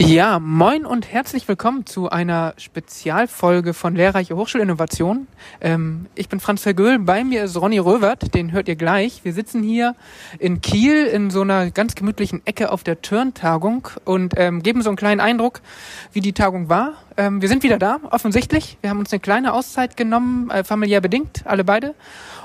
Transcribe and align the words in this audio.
Ja, 0.00 0.38
moin 0.38 0.86
und 0.86 1.10
herzlich 1.10 1.48
willkommen 1.48 1.84
zu 1.84 2.08
einer 2.08 2.54
Spezialfolge 2.56 3.74
von 3.74 3.96
Lehrreiche 3.96 4.36
Hochschulinnovation. 4.36 5.26
Ähm, 5.60 6.06
ich 6.14 6.28
bin 6.28 6.38
Franz 6.38 6.62
Vergöhl, 6.62 7.00
bei 7.00 7.24
mir 7.24 7.42
ist 7.42 7.60
Ronny 7.60 7.78
Röwert, 7.78 8.32
den 8.32 8.52
hört 8.52 8.68
ihr 8.68 8.76
gleich. 8.76 9.24
Wir 9.24 9.32
sitzen 9.32 9.60
hier 9.60 9.96
in 10.38 10.60
Kiel 10.60 11.04
in 11.06 11.30
so 11.30 11.40
einer 11.40 11.72
ganz 11.72 11.96
gemütlichen 11.96 12.46
Ecke 12.46 12.70
auf 12.70 12.84
der 12.84 13.02
Turntagung 13.02 13.88
und 14.04 14.34
ähm, 14.36 14.62
geben 14.62 14.82
so 14.82 14.90
einen 14.90 14.96
kleinen 14.96 15.20
Eindruck, 15.20 15.62
wie 16.12 16.20
die 16.20 16.32
Tagung 16.32 16.68
war. 16.68 16.92
Ähm, 17.16 17.42
wir 17.42 17.48
sind 17.48 17.64
wieder 17.64 17.80
da, 17.80 17.98
offensichtlich. 18.08 18.78
Wir 18.80 18.90
haben 18.90 19.00
uns 19.00 19.12
eine 19.12 19.18
kleine 19.18 19.52
Auszeit 19.52 19.96
genommen, 19.96 20.48
äh, 20.50 20.62
familiär 20.62 21.00
bedingt, 21.00 21.42
alle 21.44 21.64
beide. 21.64 21.96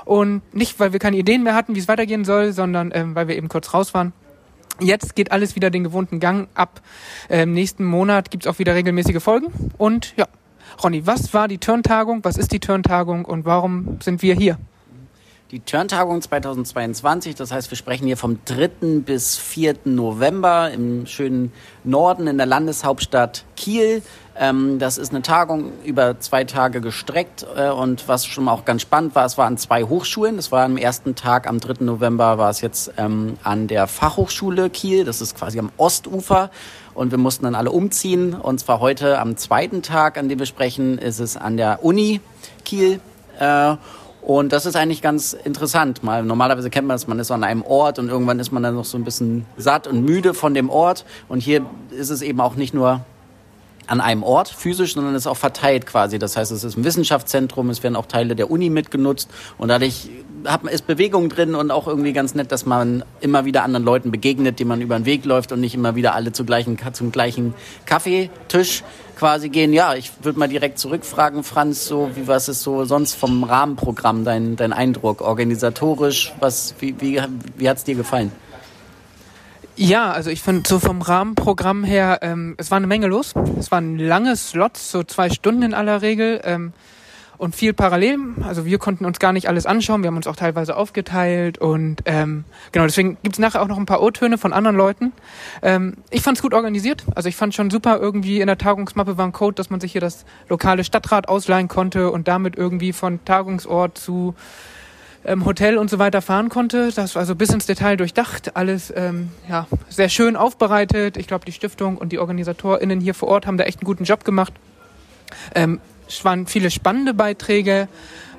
Und 0.04 0.42
nicht, 0.52 0.80
weil 0.80 0.92
wir 0.92 0.98
keine 0.98 1.18
Ideen 1.18 1.44
mehr 1.44 1.54
hatten, 1.54 1.76
wie 1.76 1.78
es 1.78 1.86
weitergehen 1.86 2.24
soll, 2.24 2.50
sondern 2.50 2.90
ähm, 2.92 3.14
weil 3.14 3.28
wir 3.28 3.36
eben 3.36 3.48
kurz 3.48 3.72
raus 3.72 3.94
waren. 3.94 4.12
Jetzt 4.80 5.14
geht 5.14 5.30
alles 5.30 5.54
wieder 5.54 5.70
den 5.70 5.84
gewohnten 5.84 6.20
Gang. 6.20 6.48
Ab 6.54 6.80
ähm, 7.30 7.52
nächsten 7.52 7.84
Monat 7.84 8.30
gibt's 8.30 8.46
auch 8.46 8.58
wieder 8.58 8.74
regelmäßige 8.74 9.22
Folgen. 9.22 9.52
Und 9.78 10.14
ja, 10.16 10.26
Ronny, 10.82 11.06
was 11.06 11.32
war 11.32 11.48
die 11.48 11.58
Turntagung? 11.58 12.24
Was 12.24 12.36
ist 12.36 12.52
die 12.52 12.60
Turntagung 12.60 13.24
und 13.24 13.44
warum 13.44 13.98
sind 14.02 14.22
wir 14.22 14.34
hier? 14.34 14.58
Die 15.50 15.60
Turntagung 15.60 16.20
2022, 16.20 17.36
das 17.36 17.52
heißt, 17.52 17.70
wir 17.70 17.76
sprechen 17.76 18.06
hier 18.06 18.16
vom 18.16 18.40
3. 18.44 19.00
bis 19.04 19.36
4. 19.36 19.76
November 19.84 20.72
im 20.72 21.06
schönen 21.06 21.52
Norden 21.84 22.26
in 22.26 22.38
der 22.38 22.46
Landeshauptstadt 22.46 23.44
Kiel. 23.54 24.02
Ähm, 24.36 24.80
das 24.80 24.98
ist 24.98 25.10
eine 25.10 25.22
Tagung 25.22 25.72
über 25.84 26.18
zwei 26.18 26.42
Tage 26.42 26.80
gestreckt 26.80 27.46
äh, 27.56 27.70
und 27.70 28.08
was 28.08 28.26
schon 28.26 28.48
auch 28.48 28.64
ganz 28.64 28.82
spannend 28.82 29.14
war, 29.14 29.24
es 29.24 29.38
war 29.38 29.46
an 29.46 29.56
zwei 29.58 29.84
Hochschulen. 29.84 30.36
Das 30.36 30.50
war 30.50 30.64
am 30.64 30.76
ersten 30.76 31.14
Tag, 31.14 31.46
am 31.46 31.60
3. 31.60 31.84
November 31.84 32.36
war 32.36 32.50
es 32.50 32.60
jetzt 32.60 32.92
ähm, 32.96 33.38
an 33.44 33.68
der 33.68 33.86
Fachhochschule 33.86 34.70
Kiel, 34.70 35.04
das 35.04 35.20
ist 35.20 35.36
quasi 35.36 35.60
am 35.60 35.70
Ostufer 35.76 36.50
und 36.94 37.12
wir 37.12 37.18
mussten 37.18 37.44
dann 37.44 37.54
alle 37.54 37.70
umziehen 37.70 38.34
und 38.34 38.58
zwar 38.58 38.80
heute 38.80 39.20
am 39.20 39.36
zweiten 39.36 39.82
Tag, 39.82 40.18
an 40.18 40.28
dem 40.28 40.40
wir 40.40 40.46
sprechen, 40.46 40.98
ist 40.98 41.20
es 41.20 41.36
an 41.36 41.56
der 41.56 41.84
Uni 41.84 42.20
Kiel. 42.64 42.98
Äh, 43.38 43.76
und 44.20 44.52
das 44.54 44.64
ist 44.64 44.74
eigentlich 44.74 45.02
ganz 45.02 45.34
interessant. 45.34 46.02
Mal, 46.02 46.24
normalerweise 46.24 46.70
kennt 46.70 46.88
man 46.88 46.94
das, 46.94 47.06
man 47.06 47.18
ist 47.18 47.30
an 47.30 47.44
einem 47.44 47.62
Ort 47.62 47.98
und 47.98 48.08
irgendwann 48.08 48.40
ist 48.40 48.52
man 48.52 48.62
dann 48.62 48.74
noch 48.74 48.86
so 48.86 48.96
ein 48.96 49.04
bisschen 49.04 49.44
satt 49.58 49.86
und 49.86 50.02
müde 50.02 50.32
von 50.32 50.54
dem 50.54 50.70
Ort. 50.70 51.04
Und 51.28 51.40
hier 51.40 51.66
ist 51.90 52.08
es 52.08 52.22
eben 52.22 52.40
auch 52.40 52.56
nicht 52.56 52.72
nur 52.72 53.02
an 53.86 54.00
einem 54.00 54.22
Ort 54.22 54.48
physisch, 54.48 54.94
sondern 54.94 55.14
es 55.14 55.22
ist 55.22 55.26
auch 55.26 55.36
verteilt 55.36 55.86
quasi. 55.86 56.18
Das 56.18 56.36
heißt, 56.36 56.52
es 56.52 56.64
ist 56.64 56.76
ein 56.76 56.84
Wissenschaftszentrum, 56.84 57.70
es 57.70 57.82
werden 57.82 57.96
auch 57.96 58.06
Teile 58.06 58.36
der 58.36 58.50
Uni 58.50 58.70
mitgenutzt 58.70 59.30
und 59.58 59.68
dadurch 59.68 60.10
hat, 60.46 60.64
ist 60.64 60.86
Bewegung 60.86 61.28
drin 61.28 61.54
und 61.54 61.70
auch 61.70 61.86
irgendwie 61.86 62.12
ganz 62.12 62.34
nett, 62.34 62.52
dass 62.52 62.66
man 62.66 63.04
immer 63.20 63.44
wieder 63.44 63.62
anderen 63.62 63.84
Leuten 63.84 64.10
begegnet, 64.10 64.58
denen 64.58 64.68
man 64.68 64.80
über 64.80 64.98
den 64.98 65.06
Weg 65.06 65.24
läuft 65.24 65.52
und 65.52 65.60
nicht 65.60 65.74
immer 65.74 65.94
wieder 65.94 66.14
alle 66.14 66.32
zu 66.32 66.44
gleichen, 66.44 66.78
zum 66.92 67.12
gleichen 67.12 67.54
Kaffeetisch 67.86 68.84
quasi 69.16 69.48
gehen. 69.48 69.72
Ja, 69.72 69.94
ich 69.94 70.12
würde 70.22 70.38
mal 70.38 70.48
direkt 70.48 70.78
zurückfragen, 70.78 71.44
Franz, 71.44 71.86
so 71.86 72.10
wie 72.14 72.26
was 72.26 72.48
ist 72.48 72.62
so 72.62 72.84
sonst 72.84 73.14
vom 73.14 73.44
Rahmenprogramm 73.44 74.24
dein, 74.24 74.56
dein 74.56 74.72
Eindruck, 74.72 75.20
organisatorisch, 75.20 76.32
was, 76.40 76.74
wie, 76.80 77.00
wie, 77.00 77.20
wie 77.56 77.68
hat 77.68 77.78
es 77.78 77.84
dir 77.84 77.94
gefallen? 77.94 78.32
Ja, 79.76 80.12
also 80.12 80.30
ich 80.30 80.40
finde 80.40 80.68
so 80.68 80.78
vom 80.78 81.02
Rahmenprogramm 81.02 81.82
her, 81.82 82.20
ähm, 82.22 82.54
es 82.58 82.70
war 82.70 82.76
eine 82.76 82.86
Menge 82.86 83.08
los. 83.08 83.34
Es 83.58 83.72
waren 83.72 83.98
lange 83.98 84.36
Slots, 84.36 84.92
so 84.92 85.02
zwei 85.02 85.30
Stunden 85.30 85.62
in 85.62 85.74
aller 85.74 86.00
Regel. 86.00 86.40
Ähm, 86.44 86.72
und 87.38 87.56
viel 87.56 87.72
parallel. 87.72 88.18
Also 88.42 88.64
wir 88.64 88.78
konnten 88.78 89.04
uns 89.04 89.18
gar 89.18 89.32
nicht 89.32 89.48
alles 89.48 89.66
anschauen. 89.66 90.02
Wir 90.02 90.08
haben 90.08 90.16
uns 90.16 90.26
auch 90.26 90.36
teilweise 90.36 90.76
aufgeteilt 90.76 91.58
und 91.58 92.02
ähm, 92.04 92.44
genau, 92.72 92.86
deswegen 92.86 93.18
gibt's 93.22 93.38
nachher 93.38 93.62
auch 93.62 93.66
noch 93.66 93.76
ein 93.76 93.86
paar 93.86 94.02
O-Töne 94.02 94.38
von 94.38 94.52
anderen 94.52 94.76
Leuten. 94.76 95.12
Ähm, 95.60 95.94
ich 96.10 96.22
fand's 96.22 96.42
gut 96.42 96.54
organisiert. 96.54 97.04
Also 97.14 97.28
ich 97.28 97.36
fand 97.36 97.54
schon 97.54 97.70
super, 97.70 97.98
irgendwie 97.98 98.40
in 98.40 98.46
der 98.46 98.58
Tagungsmappe 98.58 99.18
war 99.18 99.26
ein 99.26 99.32
Code, 99.32 99.54
dass 99.56 99.70
man 99.70 99.80
sich 99.80 99.92
hier 99.92 100.00
das 100.00 100.24
lokale 100.48 100.84
Stadtrat 100.84 101.28
ausleihen 101.28 101.68
konnte 101.68 102.10
und 102.10 102.28
damit 102.28 102.56
irgendwie 102.56 102.92
von 102.92 103.24
Tagungsort 103.24 103.98
zu 103.98 104.34
ähm, 105.24 105.44
Hotel 105.44 105.78
und 105.78 105.90
so 105.90 105.98
weiter 105.98 106.22
fahren 106.22 106.48
konnte. 106.48 106.90
Das 106.94 107.14
war 107.14 107.20
also 107.20 107.34
bis 107.34 107.50
ins 107.50 107.66
Detail 107.66 107.96
durchdacht, 107.96 108.56
alles 108.56 108.92
ähm, 108.94 109.30
ja, 109.48 109.66
sehr 109.88 110.08
schön 110.08 110.36
aufbereitet. 110.36 111.16
Ich 111.16 111.26
glaube, 111.26 111.44
die 111.44 111.52
Stiftung 111.52 111.96
und 111.96 112.12
die 112.12 112.18
OrganisatorInnen 112.18 113.00
hier 113.00 113.14
vor 113.14 113.28
Ort 113.28 113.46
haben 113.46 113.56
da 113.56 113.64
echt 113.64 113.80
einen 113.80 113.86
guten 113.86 114.04
Job 114.04 114.24
gemacht. 114.24 114.52
Ähm, 115.54 115.80
es 116.08 116.24
waren 116.24 116.46
viele 116.46 116.70
spannende 116.70 117.14
Beiträge. 117.14 117.88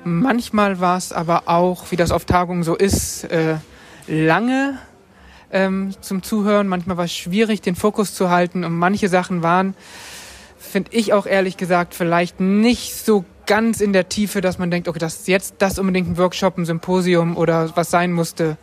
Manchmal 0.04 0.80
war 0.80 0.96
es 0.96 1.12
aber 1.12 1.44
auch, 1.46 1.90
wie 1.90 1.96
das 1.96 2.12
auf 2.12 2.24
Tagungen 2.24 2.62
so 2.62 2.76
ist, 2.76 3.24
äh, 3.24 3.56
lange 4.06 4.78
ähm, 5.50 5.94
zum 6.00 6.22
Zuhören. 6.22 6.68
Manchmal 6.68 6.96
war 6.96 7.06
es 7.06 7.12
schwierig, 7.12 7.60
den 7.60 7.74
Fokus 7.74 8.14
zu 8.14 8.30
halten. 8.30 8.64
Und 8.64 8.72
manche 8.72 9.08
Sachen 9.08 9.42
waren, 9.42 9.74
finde 10.58 10.92
ich 10.92 11.12
auch 11.12 11.26
ehrlich 11.26 11.56
gesagt, 11.56 11.94
vielleicht 11.94 12.38
nicht 12.38 12.94
so 12.94 13.24
ganz 13.46 13.80
in 13.80 13.92
der 13.92 14.08
Tiefe, 14.08 14.40
dass 14.40 14.58
man 14.58 14.70
denkt, 14.70 14.88
okay, 14.88 14.98
das 14.98 15.16
ist 15.16 15.28
jetzt 15.28 15.54
das 15.58 15.78
unbedingt 15.78 16.08
ein 16.08 16.18
Workshop, 16.18 16.58
ein 16.58 16.66
Symposium 16.66 17.36
oder 17.36 17.76
was 17.76 17.90
sein 17.90 18.12
musste. 18.12 18.56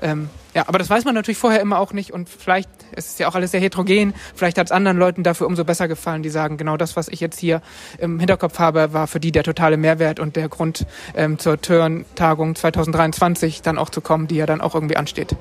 Ähm, 0.00 0.30
ja, 0.54 0.64
aber 0.66 0.78
das 0.78 0.88
weiß 0.88 1.04
man 1.04 1.14
natürlich 1.14 1.38
vorher 1.38 1.60
immer 1.60 1.78
auch 1.78 1.92
nicht 1.92 2.12
und 2.12 2.28
vielleicht, 2.28 2.68
es 2.92 3.06
ist 3.06 3.20
ja 3.20 3.28
auch 3.28 3.34
alles 3.34 3.50
sehr 3.50 3.60
heterogen, 3.60 4.14
vielleicht 4.34 4.58
hat 4.58 4.66
es 4.66 4.72
anderen 4.72 4.96
Leuten 4.96 5.22
dafür 5.22 5.46
umso 5.46 5.64
besser 5.64 5.88
gefallen, 5.88 6.22
die 6.22 6.30
sagen, 6.30 6.56
genau 6.56 6.76
das, 6.76 6.96
was 6.96 7.08
ich 7.08 7.20
jetzt 7.20 7.38
hier 7.38 7.60
im 7.98 8.18
Hinterkopf 8.18 8.58
habe, 8.58 8.92
war 8.92 9.06
für 9.06 9.20
die 9.20 9.30
der 9.30 9.44
totale 9.44 9.76
Mehrwert 9.76 10.20
und 10.20 10.36
der 10.36 10.48
Grund 10.48 10.86
ähm, 11.14 11.38
zur 11.38 11.60
Turn-Tagung 11.60 12.54
2023 12.54 13.62
dann 13.62 13.78
auch 13.78 13.90
zu 13.90 14.00
kommen, 14.00 14.26
die 14.26 14.36
ja 14.36 14.46
dann 14.46 14.60
auch 14.60 14.74
irgendwie 14.74 14.96
ansteht. 14.96 15.32
Mhm. 15.32 15.36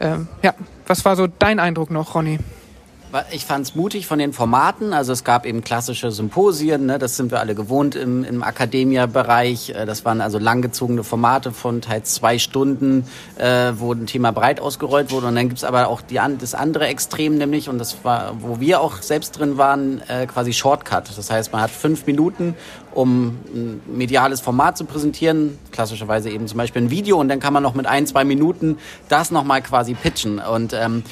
Ähm, 0.00 0.28
ja, 0.42 0.54
was 0.86 1.04
war 1.04 1.16
so 1.16 1.26
dein 1.26 1.58
Eindruck 1.58 1.90
noch, 1.90 2.14
Ronny? 2.14 2.38
Ich 3.30 3.44
fand 3.44 3.66
es 3.66 3.74
mutig 3.74 4.06
von 4.06 4.18
den 4.18 4.32
Formaten. 4.32 4.94
Also 4.94 5.12
es 5.12 5.22
gab 5.22 5.44
eben 5.44 5.62
klassische 5.62 6.10
Symposien, 6.10 6.86
ne? 6.86 6.98
das 6.98 7.18
sind 7.18 7.30
wir 7.30 7.40
alle 7.40 7.54
gewohnt 7.54 7.94
im, 7.94 8.24
im 8.24 8.42
Akademia-Bereich. 8.42 9.70
Äh, 9.70 9.84
das 9.84 10.06
waren 10.06 10.22
also 10.22 10.38
langgezogene 10.38 11.04
Formate 11.04 11.52
von 11.52 11.82
teils 11.82 12.14
zwei 12.14 12.38
Stunden, 12.38 13.04
äh, 13.36 13.72
wo 13.76 13.92
ein 13.92 14.06
Thema 14.06 14.32
breit 14.32 14.60
ausgerollt 14.60 15.10
wurde. 15.10 15.26
Und 15.26 15.34
dann 15.34 15.48
gibt's 15.50 15.62
aber 15.62 15.88
auch 15.88 16.00
die, 16.00 16.18
das 16.38 16.54
andere 16.54 16.86
Extrem, 16.86 17.36
nämlich, 17.36 17.68
und 17.68 17.76
das 17.76 18.02
war, 18.02 18.34
wo 18.40 18.60
wir 18.60 18.80
auch 18.80 19.02
selbst 19.02 19.38
drin 19.38 19.58
waren, 19.58 20.00
äh, 20.08 20.26
quasi 20.26 20.54
Shortcut. 20.54 21.10
Das 21.14 21.30
heißt, 21.30 21.52
man 21.52 21.60
hat 21.60 21.70
fünf 21.70 22.06
Minuten, 22.06 22.54
um 22.94 23.36
ein 23.54 23.82
mediales 23.86 24.40
Format 24.40 24.78
zu 24.78 24.86
präsentieren, 24.86 25.58
klassischerweise 25.70 26.30
eben 26.30 26.46
zum 26.46 26.56
Beispiel 26.56 26.82
ein 26.82 26.90
Video, 26.90 27.20
und 27.20 27.28
dann 27.28 27.40
kann 27.40 27.52
man 27.52 27.62
noch 27.62 27.74
mit 27.74 27.86
ein, 27.86 28.06
zwei 28.06 28.24
Minuten 28.24 28.78
das 29.10 29.30
nochmal 29.30 29.60
quasi 29.60 29.92
pitchen. 29.92 30.38
Und 30.38 30.72
ähm, 30.72 31.02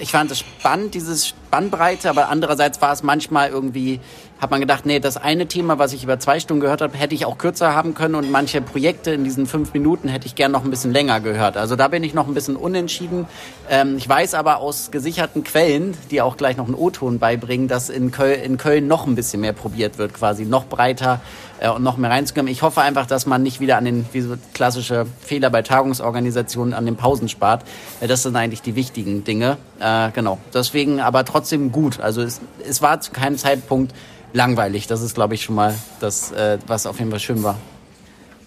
ich 0.00 0.10
fand 0.10 0.30
es 0.30 0.40
spannend, 0.40 0.94
dieses 0.94 1.28
Spannbreite, 1.28 2.08
aber 2.08 2.28
andererseits 2.28 2.80
war 2.80 2.92
es 2.92 3.02
manchmal 3.02 3.50
irgendwie, 3.50 4.00
hat 4.40 4.50
man 4.50 4.60
gedacht, 4.60 4.86
nee, 4.86 5.00
das 5.00 5.16
eine 5.16 5.46
Thema, 5.46 5.78
was 5.78 5.92
ich 5.92 6.02
über 6.02 6.18
zwei 6.18 6.40
Stunden 6.40 6.60
gehört 6.60 6.80
habe, 6.80 6.96
hätte 6.96 7.14
ich 7.14 7.26
auch 7.26 7.38
kürzer 7.38 7.74
haben 7.74 7.94
können 7.94 8.14
und 8.14 8.30
manche 8.30 8.60
Projekte 8.60 9.10
in 9.10 9.24
diesen 9.24 9.46
fünf 9.46 9.72
Minuten 9.74 10.08
hätte 10.08 10.26
ich 10.26 10.34
gern 10.34 10.52
noch 10.52 10.64
ein 10.64 10.70
bisschen 10.70 10.92
länger 10.92 11.20
gehört. 11.20 11.56
Also 11.56 11.76
da 11.76 11.88
bin 11.88 12.02
ich 12.02 12.14
noch 12.14 12.26
ein 12.26 12.34
bisschen 12.34 12.56
unentschieden. 12.56 13.26
Ähm, 13.68 13.96
ich 13.98 14.08
weiß 14.08 14.34
aber 14.34 14.58
aus 14.58 14.90
gesicherten 14.90 15.44
Quellen, 15.44 15.96
die 16.10 16.22
auch 16.22 16.36
gleich 16.36 16.56
noch 16.56 16.66
einen 16.66 16.74
O-Ton 16.74 17.18
beibringen, 17.18 17.68
dass 17.68 17.90
in 17.90 18.10
Köln, 18.10 18.40
in 18.40 18.56
Köln 18.56 18.86
noch 18.86 19.06
ein 19.06 19.14
bisschen 19.14 19.40
mehr 19.40 19.52
probiert 19.52 19.98
wird, 19.98 20.14
quasi 20.14 20.44
noch 20.44 20.66
breiter 20.66 21.20
äh, 21.60 21.68
und 21.68 21.82
noch 21.82 21.96
mehr 21.96 22.10
reinzukommen. 22.10 22.50
Ich 22.50 22.62
hoffe 22.62 22.80
einfach, 22.80 23.06
dass 23.06 23.26
man 23.26 23.42
nicht 23.42 23.60
wieder 23.60 23.76
an 23.76 23.84
den, 23.84 24.06
wie 24.12 24.20
so 24.22 24.34
klassische 24.54 25.06
Fehler 25.20 25.50
bei 25.50 25.62
Tagungsorganisationen, 25.62 26.74
an 26.74 26.86
den 26.86 26.96
Pausen 26.96 27.28
spart. 27.28 27.64
Äh, 28.00 28.08
das 28.08 28.22
sind 28.22 28.34
eigentlich 28.34 28.62
die 28.62 28.74
wichtigen 28.74 29.24
Dinge. 29.24 29.58
Äh, 29.78 30.10
genau. 30.12 30.38
Deswegen 30.52 31.00
aber 31.00 31.24
trotzdem 31.24 31.70
gut. 31.70 32.00
Also 32.00 32.22
es, 32.22 32.40
es 32.66 32.82
war 32.82 33.00
zu 33.00 33.12
keinem 33.12 33.36
Zeitpunkt 33.36 33.94
langweilig. 34.32 34.86
Das 34.86 35.02
ist, 35.02 35.14
glaube 35.14 35.34
ich, 35.34 35.42
schon 35.42 35.54
mal 35.54 35.74
das, 36.00 36.32
äh, 36.32 36.58
was 36.66 36.86
auf 36.86 36.98
jeden 36.98 37.10
Fall 37.10 37.20
schön 37.20 37.42
war. 37.42 37.56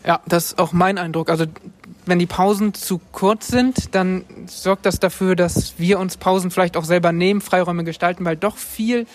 Ja, 0.05 0.19
das 0.25 0.47
ist 0.47 0.59
auch 0.59 0.73
mein 0.73 0.97
Eindruck. 0.97 1.29
Also 1.29 1.45
wenn 2.05 2.19
die 2.19 2.25
Pausen 2.25 2.73
zu 2.73 2.99
kurz 3.11 3.47
sind, 3.47 3.95
dann 3.95 4.25
sorgt 4.47 4.85
das 4.85 4.99
dafür, 4.99 5.35
dass 5.35 5.75
wir 5.77 5.99
uns 5.99 6.17
Pausen 6.17 6.51
vielleicht 6.51 6.75
auch 6.75 6.83
selber 6.83 7.13
nehmen, 7.13 7.39
Freiräume 7.39 7.85
gestalten, 7.85 8.25
weil 8.25 8.35
doch 8.35 8.57
viel 8.57 9.05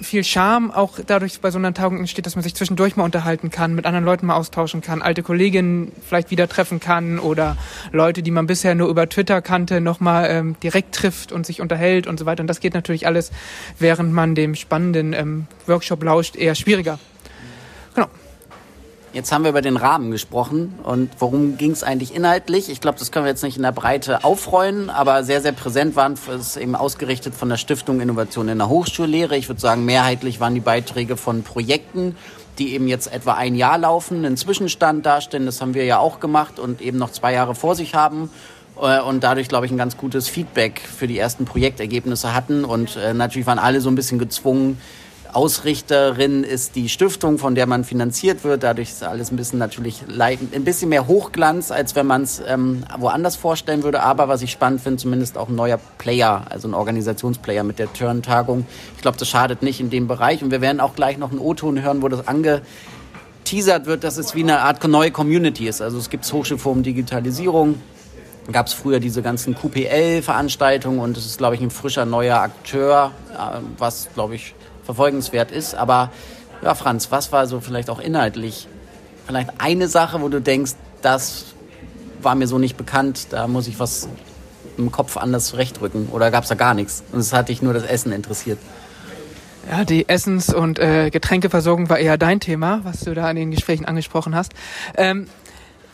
viel 0.00 0.24
Charme 0.24 0.70
auch 0.70 0.98
dadurch 1.06 1.40
bei 1.40 1.50
so 1.50 1.58
einer 1.58 1.74
Tagung 1.74 1.98
entsteht, 1.98 2.26
dass 2.26 2.36
man 2.36 2.42
sich 2.42 2.54
zwischendurch 2.54 2.96
mal 2.96 3.04
unterhalten 3.04 3.50
kann, 3.50 3.74
mit 3.74 3.86
anderen 3.86 4.04
Leuten 4.04 4.26
mal 4.26 4.34
austauschen 4.34 4.80
kann, 4.80 5.02
alte 5.02 5.22
Kolleginnen 5.22 5.92
vielleicht 6.06 6.30
wieder 6.30 6.48
treffen 6.48 6.80
kann 6.80 7.18
oder 7.18 7.56
Leute, 7.92 8.22
die 8.22 8.30
man 8.30 8.46
bisher 8.46 8.74
nur 8.74 8.88
über 8.88 9.08
Twitter 9.08 9.42
kannte, 9.42 9.80
nochmal 9.80 10.28
ähm, 10.30 10.56
direkt 10.62 10.94
trifft 10.94 11.32
und 11.32 11.46
sich 11.46 11.60
unterhält 11.60 12.06
und 12.06 12.18
so 12.18 12.26
weiter. 12.26 12.40
Und 12.40 12.46
das 12.48 12.60
geht 12.60 12.74
natürlich 12.74 13.06
alles, 13.06 13.30
während 13.78 14.12
man 14.12 14.34
dem 14.34 14.54
spannenden 14.54 15.12
ähm, 15.12 15.46
Workshop 15.66 16.02
lauscht, 16.02 16.36
eher 16.36 16.54
schwieriger. 16.54 16.98
Genau. 17.94 18.08
Jetzt 19.16 19.32
haben 19.32 19.44
wir 19.44 19.48
über 19.48 19.62
den 19.62 19.78
Rahmen 19.78 20.10
gesprochen 20.10 20.74
und 20.82 21.08
worum 21.20 21.56
ging 21.56 21.70
es 21.70 21.82
eigentlich 21.82 22.14
inhaltlich? 22.14 22.68
Ich 22.68 22.82
glaube, 22.82 22.98
das 22.98 23.10
können 23.10 23.24
wir 23.24 23.30
jetzt 23.30 23.42
nicht 23.42 23.56
in 23.56 23.62
der 23.62 23.72
Breite 23.72 24.24
aufrollen, 24.24 24.90
aber 24.90 25.24
sehr, 25.24 25.40
sehr 25.40 25.52
präsent 25.52 25.96
waren 25.96 26.18
es 26.38 26.58
eben 26.58 26.76
ausgerichtet 26.76 27.34
von 27.34 27.48
der 27.48 27.56
Stiftung 27.56 28.02
Innovation 28.02 28.46
in 28.50 28.58
der 28.58 28.68
Hochschullehre. 28.68 29.34
Ich 29.34 29.48
würde 29.48 29.58
sagen, 29.58 29.86
mehrheitlich 29.86 30.38
waren 30.38 30.52
die 30.52 30.60
Beiträge 30.60 31.16
von 31.16 31.44
Projekten, 31.44 32.14
die 32.58 32.74
eben 32.74 32.88
jetzt 32.88 33.10
etwa 33.10 33.32
ein 33.32 33.54
Jahr 33.54 33.78
laufen, 33.78 34.22
einen 34.22 34.36
Zwischenstand 34.36 35.06
darstellen. 35.06 35.46
Das 35.46 35.62
haben 35.62 35.72
wir 35.72 35.86
ja 35.86 35.98
auch 35.98 36.20
gemacht 36.20 36.58
und 36.58 36.82
eben 36.82 36.98
noch 36.98 37.10
zwei 37.10 37.32
Jahre 37.32 37.54
vor 37.54 37.74
sich 37.74 37.94
haben 37.94 38.28
äh, 38.78 39.00
und 39.00 39.24
dadurch, 39.24 39.48
glaube 39.48 39.64
ich, 39.64 39.72
ein 39.72 39.78
ganz 39.78 39.96
gutes 39.96 40.28
Feedback 40.28 40.78
für 40.78 41.06
die 41.06 41.18
ersten 41.18 41.46
Projektergebnisse 41.46 42.34
hatten. 42.34 42.66
Und 42.66 42.96
äh, 42.96 43.14
natürlich 43.14 43.46
waren 43.46 43.58
alle 43.58 43.80
so 43.80 43.88
ein 43.88 43.94
bisschen 43.94 44.18
gezwungen, 44.18 44.76
Ausrichterin 45.36 46.44
ist 46.44 46.76
die 46.76 46.88
Stiftung, 46.88 47.36
von 47.36 47.54
der 47.54 47.66
man 47.66 47.84
finanziert 47.84 48.42
wird. 48.42 48.62
Dadurch 48.62 48.88
ist 48.88 49.02
alles 49.02 49.30
ein 49.30 49.36
bisschen 49.36 49.58
natürlich 49.58 50.02
ein 50.08 50.64
bisschen 50.64 50.88
mehr 50.88 51.06
Hochglanz, 51.06 51.70
als 51.70 51.94
wenn 51.94 52.06
man 52.06 52.22
es 52.22 52.40
ähm, 52.48 52.84
woanders 52.98 53.36
vorstellen 53.36 53.82
würde. 53.82 54.02
Aber 54.02 54.28
was 54.28 54.40
ich 54.40 54.50
spannend 54.50 54.80
finde, 54.80 54.96
zumindest 54.96 55.36
auch 55.36 55.50
ein 55.50 55.54
neuer 55.54 55.78
Player, 55.98 56.46
also 56.48 56.68
ein 56.68 56.72
Organisationsplayer 56.72 57.64
mit 57.64 57.78
der 57.78 57.92
Turn-Tagung. 57.92 58.64
Ich 58.96 59.02
glaube, 59.02 59.18
das 59.18 59.28
schadet 59.28 59.60
nicht 59.60 59.78
in 59.78 59.90
dem 59.90 60.08
Bereich. 60.08 60.42
Und 60.42 60.52
wir 60.52 60.62
werden 60.62 60.80
auch 60.80 60.94
gleich 60.94 61.18
noch 61.18 61.30
einen 61.30 61.40
O-Ton 61.40 61.82
hören, 61.82 62.00
wo 62.00 62.08
das 62.08 62.26
angeteasert 62.26 63.84
wird, 63.84 64.04
dass 64.04 64.16
es 64.16 64.34
wie 64.34 64.42
eine 64.42 64.60
Art 64.60 64.82
neue 64.88 65.10
Community 65.10 65.68
ist. 65.68 65.82
Also 65.82 65.98
es 65.98 66.08
gibt 66.08 66.32
Hochschulforum 66.32 66.82
Digitalisierung, 66.82 67.74
gab 68.50 68.68
es 68.68 68.72
früher 68.72 69.00
diese 69.00 69.20
ganzen 69.20 69.54
QPL-Veranstaltungen 69.54 70.98
und 70.98 71.18
es 71.18 71.26
ist, 71.26 71.36
glaube 71.36 71.56
ich, 71.56 71.60
ein 71.60 71.68
frischer 71.68 72.06
neuer 72.06 72.38
Akteur, 72.38 73.10
äh, 73.34 73.58
was, 73.76 74.08
glaube 74.14 74.36
ich, 74.36 74.54
verfolgenswert 74.86 75.50
ist. 75.50 75.74
Aber 75.74 76.10
ja, 76.62 76.74
Franz, 76.74 77.10
was 77.10 77.32
war 77.32 77.46
so 77.46 77.60
vielleicht 77.60 77.90
auch 77.90 78.00
inhaltlich 78.00 78.66
vielleicht 79.26 79.50
eine 79.58 79.88
Sache, 79.88 80.20
wo 80.22 80.28
du 80.28 80.40
denkst, 80.40 80.72
das 81.02 81.46
war 82.22 82.34
mir 82.34 82.46
so 82.46 82.58
nicht 82.58 82.76
bekannt, 82.76 83.28
da 83.30 83.46
muss 83.46 83.66
ich 83.66 83.78
was 83.78 84.08
im 84.78 84.90
Kopf 84.90 85.16
anders 85.16 85.46
zurechtrücken 85.46 86.08
oder 86.10 86.30
gab 86.30 86.44
es 86.44 86.48
da 86.48 86.54
gar 86.54 86.74
nichts 86.74 87.02
und 87.12 87.20
es 87.20 87.32
hat 87.32 87.48
dich 87.48 87.62
nur 87.62 87.74
das 87.74 87.84
Essen 87.84 88.12
interessiert? 88.12 88.58
Ja, 89.70 89.84
die 89.84 90.08
Essens- 90.08 90.54
und 90.54 90.78
äh, 90.78 91.10
Getränkeversorgung 91.10 91.88
war 91.88 91.98
eher 91.98 92.16
dein 92.16 92.38
Thema, 92.38 92.80
was 92.84 93.00
du 93.00 93.14
da 93.14 93.28
in 93.30 93.36
den 93.36 93.50
Gesprächen 93.50 93.84
angesprochen 93.84 94.36
hast. 94.36 94.52
Ähm, 94.96 95.26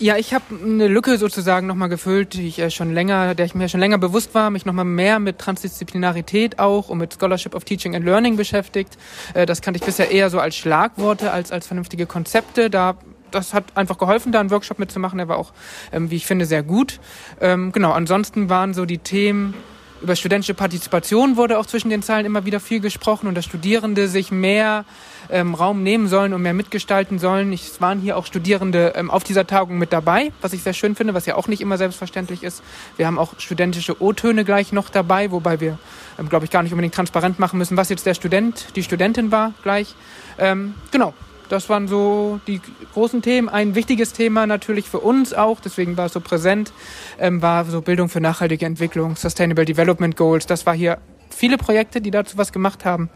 ja, 0.03 0.17
ich 0.17 0.35
habe 0.35 0.45
eine 0.61 0.89
Lücke 0.89 1.17
sozusagen 1.17 1.69
nochmal 1.69 1.89
gefüllt, 1.89 2.35
die 2.35 2.49
ich 2.49 2.59
äh, 2.59 2.71
schon 2.71 2.93
länger, 2.93 3.37
der 3.37 3.47
ich 3.47 3.55
mir 3.55 3.69
schon 3.69 3.79
länger 3.79 3.99
bewusst 3.99 4.35
war, 4.35 4.51
mich 4.51 4.67
nochmal 4.67 4.85
mehr 4.85 5.21
mit 5.21 5.39
Transdisziplinarität 5.39 6.59
auch 6.59 6.89
und 6.89 6.99
mit 6.99 7.15
Scholarship 7.15 7.55
of 7.55 7.65
Teaching 7.65 7.95
and 7.95 8.05
Learning 8.05 8.37
beschäftigt. 8.37 8.99
Äh, 9.35 9.47
das 9.47 9.63
kannte 9.63 9.79
ich 9.79 9.87
bisher 9.87 10.11
eher 10.11 10.29
so 10.29 10.41
als 10.41 10.57
Schlagworte 10.57 11.31
als 11.31 11.53
als 11.53 11.69
vernünftige 11.69 12.07
Konzepte. 12.07 12.69
Da 12.69 12.97
das 13.31 13.55
hat 13.55 13.65
einfach 13.77 13.97
geholfen, 13.97 14.33
da 14.33 14.41
einen 14.41 14.51
Workshop 14.51 14.79
mitzumachen. 14.79 15.19
Der 15.19 15.29
war 15.29 15.39
auch, 15.39 15.53
ähm, 15.93 16.11
wie 16.11 16.17
ich 16.17 16.27
finde, 16.27 16.47
sehr 16.47 16.65
gut. 16.65 16.99
Ähm, 17.41 17.71
genau, 17.73 17.93
ansonsten 17.93 18.51
waren 18.51 18.75
so 18.75 18.85
die 18.85 18.99
Themen 18.99 19.55
über 20.03 20.17
studentische 20.17 20.55
Partizipation 20.55 21.37
wurde 21.37 21.59
auch 21.59 21.67
zwischen 21.67 21.89
den 21.89 22.03
Zeilen 22.03 22.27
immer 22.27 22.45
wieder 22.45 22.61
viel 22.61 22.81
gesprochen 22.81 23.29
und 23.29 23.35
dass 23.35 23.45
Studierende 23.45 24.09
sich 24.09 24.31
mehr 24.31 24.85
ähm, 25.31 25.55
Raum 25.55 25.83
nehmen 25.83 26.09
sollen 26.09 26.35
und 26.35 26.43
mehr 26.43 26.55
mitgestalten 26.55 27.19
sollen. 27.19 27.53
es 27.53 27.81
waren 27.81 28.01
hier 28.01 28.17
auch 28.17 28.27
Studierende 28.27 28.93
ähm, 28.97 29.11
auf 29.11 29.25
dieser 29.25 29.47
Tagung 29.47 29.79
mit 29.79 29.93
dabei, 29.93 30.33
was 30.41 30.53
ich 30.53 30.63
sehr 30.63 30.73
schön 30.73 30.95
finde, 30.95 31.15
was 31.15 31.27
ja 31.27 31.37
auch 31.37 31.49
nicht 31.49 31.61
immer 31.61 31.79
selbstverständlich 31.79 32.43
ist. 32.43 32.63
Wir 32.97 33.07
haben 33.07 33.19
auch 33.19 33.39
studentische 33.39 34.03
O-Töne 34.03 34.45
gleich 34.45 34.73
noch 34.73 34.89
dabei, 34.89 35.31
wobei 35.31 35.61
wir, 35.61 35.79
ähm, 36.19 36.29
glaube 36.29 36.45
ich, 36.45 36.51
gar 36.51 36.63
nicht 36.63 36.73
unbedingt 36.73 36.95
transparent 36.95 37.39
machen 37.39 37.59
müssen, 37.59 37.77
was 37.77 37.89
jetzt 37.89 38.05
der 38.05 38.15
Student, 38.15 38.67
die 38.77 38.83
Studentin 38.83 39.31
war 39.31 39.53
gleich. 39.63 39.95
Ähm, 40.39 40.75
genau, 40.91 41.15
das 41.53 41.69
waren 41.69 41.87
so 41.87 42.41
die 42.47 42.63
großen 42.95 43.21
Themen. 43.21 43.51
Ein 43.51 43.75
wichtiges 43.75 44.15
Thema 44.15 44.47
natürlich 44.47 44.89
für 44.89 45.01
uns 45.01 45.35
auch, 45.35 45.61
deswegen 45.61 45.99
war 45.99 46.07
es 46.07 46.15
so 46.15 46.21
präsent, 46.21 46.73
ähm, 47.19 47.43
war 47.43 47.67
so 47.67 47.83
Bildung 47.83 48.09
für 48.09 48.23
nachhaltige 48.23 48.65
Entwicklung, 48.65 49.17
Sustainable 49.17 49.67
Development 49.67 50.17
Goals. 50.17 50.47
Das 50.47 50.65
war 50.65 50.75
hier 50.75 50.97
viele 51.29 51.59
Projekte, 51.59 52.01
die 52.01 52.11
dazu 52.11 52.39
was 52.39 52.53
gemacht 52.53 52.87
haben. 52.87 53.11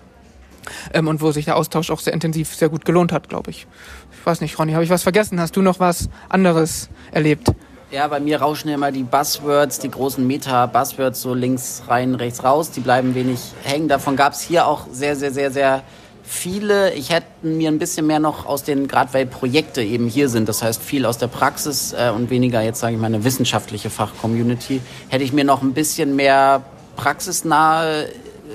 Ähm, 0.92 1.08
und 1.08 1.22
wo 1.22 1.32
sich 1.32 1.46
der 1.46 1.56
Austausch 1.56 1.90
auch 1.90 2.00
sehr 2.00 2.12
intensiv, 2.12 2.54
sehr 2.54 2.68
gut 2.68 2.84
gelohnt 2.84 3.10
hat, 3.10 3.30
glaube 3.30 3.50
ich. 3.50 3.66
Ich 4.12 4.26
weiß 4.26 4.42
nicht, 4.42 4.58
Ronny, 4.58 4.72
habe 4.72 4.84
ich 4.84 4.90
was 4.90 5.04
vergessen? 5.04 5.40
Hast 5.40 5.56
du 5.56 5.62
noch 5.62 5.80
was 5.80 6.10
anderes 6.28 6.90
erlebt? 7.12 7.52
Ja, 7.90 8.06
bei 8.08 8.20
mir 8.20 8.42
rauschen 8.42 8.68
immer 8.68 8.92
die 8.92 9.04
Buzzwords, 9.04 9.78
die 9.78 9.90
großen 9.90 10.26
Meta-Buzzwords 10.26 11.22
so 11.22 11.32
links 11.32 11.84
rein, 11.88 12.14
rechts 12.16 12.44
raus. 12.44 12.70
Die 12.70 12.80
bleiben 12.80 13.14
wenig 13.14 13.40
hängen. 13.62 13.88
Davon 13.88 14.14
gab 14.14 14.34
es 14.34 14.42
hier 14.42 14.66
auch 14.66 14.88
sehr, 14.90 15.16
sehr, 15.16 15.30
sehr, 15.30 15.50
sehr 15.50 15.82
viele, 16.26 16.92
ich 16.94 17.10
hätte 17.10 17.26
mir 17.42 17.70
ein 17.70 17.78
bisschen 17.78 18.06
mehr 18.06 18.18
noch 18.18 18.46
aus 18.46 18.64
den, 18.64 18.88
gerade 18.88 19.14
weil 19.14 19.26
Projekte 19.26 19.82
eben 19.82 20.08
hier 20.08 20.28
sind, 20.28 20.48
das 20.48 20.62
heißt 20.62 20.82
viel 20.82 21.06
aus 21.06 21.18
der 21.18 21.28
Praxis 21.28 21.92
äh, 21.92 22.10
und 22.14 22.30
weniger 22.30 22.60
jetzt 22.62 22.80
sage 22.80 22.94
ich 22.94 23.00
mal 23.00 23.06
eine 23.06 23.24
wissenschaftliche 23.24 23.90
Fachcommunity, 23.90 24.80
hätte 25.08 25.24
ich 25.24 25.32
mir 25.32 25.44
noch 25.44 25.62
ein 25.62 25.72
bisschen 25.72 26.16
mehr 26.16 26.62
praxisnahe 26.96 28.08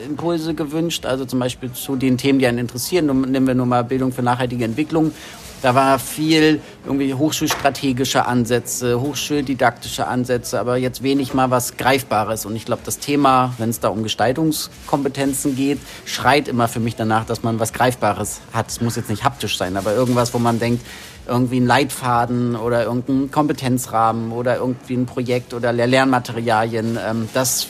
Impulse 0.06 0.53
gewünscht, 0.53 1.06
also 1.06 1.25
zum 1.25 1.39
Beispiel 1.39 1.71
zu 1.71 1.95
den 1.95 2.18
Themen, 2.18 2.39
die 2.39 2.47
einen 2.47 2.57
interessieren. 2.57 3.06
Nehmen 3.29 3.47
wir 3.47 3.56
nur 3.56 3.65
mal 3.65 3.83
Bildung 3.83 4.12
für 4.12 4.23
nachhaltige 4.23 4.65
Entwicklung 4.65 5.12
da 5.61 5.75
war 5.75 5.99
viel 5.99 6.61
irgendwie 6.85 7.13
hochschulstrategische 7.13 8.25
Ansätze, 8.25 8.99
hochschuldidaktische 8.99 10.07
Ansätze, 10.07 10.59
aber 10.59 10.77
jetzt 10.77 11.03
wenig 11.03 11.33
mal 11.33 11.51
was 11.51 11.77
Greifbares. 11.77 12.45
Und 12.45 12.55
ich 12.55 12.65
glaube, 12.65 12.81
das 12.83 12.99
Thema, 12.99 13.53
wenn 13.57 13.69
es 13.69 13.79
da 13.79 13.89
um 13.89 14.03
Gestaltungskompetenzen 14.03 15.55
geht, 15.55 15.79
schreit 16.05 16.47
immer 16.47 16.67
für 16.67 16.79
mich 16.79 16.95
danach, 16.95 17.25
dass 17.25 17.43
man 17.43 17.59
was 17.59 17.73
Greifbares 17.73 18.41
hat. 18.53 18.69
Es 18.69 18.81
muss 18.81 18.95
jetzt 18.95 19.09
nicht 19.09 19.23
haptisch 19.23 19.57
sein, 19.57 19.77
aber 19.77 19.93
irgendwas, 19.93 20.33
wo 20.33 20.39
man 20.39 20.59
denkt, 20.59 20.85
irgendwie 21.27 21.59
ein 21.59 21.67
Leitfaden 21.67 22.55
oder 22.55 22.83
irgendein 22.83 23.29
Kompetenzrahmen 23.29 24.31
oder 24.31 24.57
irgendwie 24.57 24.95
ein 24.95 25.05
Projekt 25.05 25.53
oder 25.53 25.71
Lernmaterialien. 25.71 26.97
Ähm, 27.03 27.29
das 27.33 27.67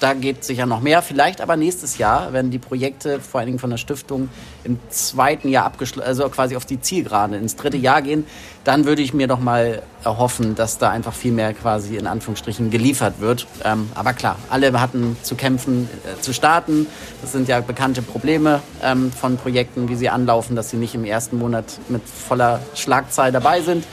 da 0.00 0.14
geht 0.14 0.44
sicher 0.44 0.66
noch 0.66 0.80
mehr. 0.80 1.02
Vielleicht 1.02 1.40
aber 1.40 1.56
nächstes 1.56 1.98
Jahr, 1.98 2.32
wenn 2.32 2.50
die 2.50 2.58
Projekte 2.58 3.20
vor 3.20 3.40
allen 3.40 3.46
Dingen 3.46 3.58
von 3.58 3.70
der 3.70 3.76
Stiftung 3.76 4.28
im 4.64 4.78
zweiten 4.90 5.48
Jahr 5.48 5.64
abgeschlossen, 5.64 6.06
also 6.06 6.28
quasi 6.28 6.56
auf 6.56 6.64
die 6.66 6.80
Zielgerade 6.80 7.36
ins 7.36 7.56
dritte 7.56 7.76
Jahr 7.76 8.02
gehen, 8.02 8.26
dann 8.64 8.84
würde 8.84 9.02
ich 9.02 9.14
mir 9.14 9.26
doch 9.26 9.38
mal 9.38 9.82
erhoffen, 10.04 10.54
dass 10.54 10.78
da 10.78 10.90
einfach 10.90 11.14
viel 11.14 11.32
mehr 11.32 11.54
quasi 11.54 11.96
in 11.96 12.06
Anführungsstrichen 12.06 12.70
geliefert 12.70 13.20
wird. 13.20 13.46
Ähm, 13.64 13.88
aber 13.94 14.12
klar, 14.12 14.36
alle 14.50 14.78
hatten 14.80 15.16
zu 15.22 15.34
kämpfen, 15.34 15.88
äh, 16.04 16.20
zu 16.20 16.32
starten. 16.32 16.86
Das 17.22 17.32
sind 17.32 17.48
ja 17.48 17.60
bekannte 17.60 18.02
Probleme 18.02 18.60
ähm, 18.82 19.12
von 19.12 19.36
Projekten, 19.36 19.88
wie 19.88 19.96
sie 19.96 20.08
anlaufen, 20.08 20.56
dass 20.56 20.70
sie 20.70 20.76
nicht 20.76 20.94
im 20.94 21.04
ersten 21.04 21.38
Monat 21.38 21.78
mit 21.88 22.02
voller 22.08 22.60
Schlagzahl 22.74 23.32
dabei 23.32 23.60
sind. 23.60 23.84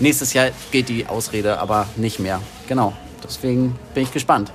Nächstes 0.00 0.32
Jahr 0.32 0.48
geht 0.72 0.88
die 0.88 1.06
Ausrede 1.06 1.60
aber 1.60 1.86
nicht 1.96 2.18
mehr. 2.18 2.40
Genau. 2.66 2.94
Deswegen 3.22 3.76
bin 3.94 4.02
ich 4.02 4.12
gespannt. 4.12 4.52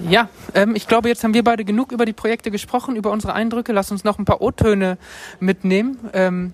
Ja, 0.00 0.28
ähm, 0.54 0.74
ich 0.76 0.86
glaube, 0.88 1.08
jetzt 1.08 1.24
haben 1.24 1.34
wir 1.34 1.42
beide 1.42 1.64
genug 1.64 1.90
über 1.92 2.04
die 2.04 2.12
Projekte 2.12 2.50
gesprochen, 2.50 2.96
über 2.96 3.10
unsere 3.10 3.32
Eindrücke. 3.32 3.72
Lass 3.72 3.90
uns 3.90 4.04
noch 4.04 4.18
ein 4.18 4.24
paar 4.24 4.42
O-Töne 4.42 4.98
mitnehmen. 5.40 5.98
Ähm, 6.12 6.52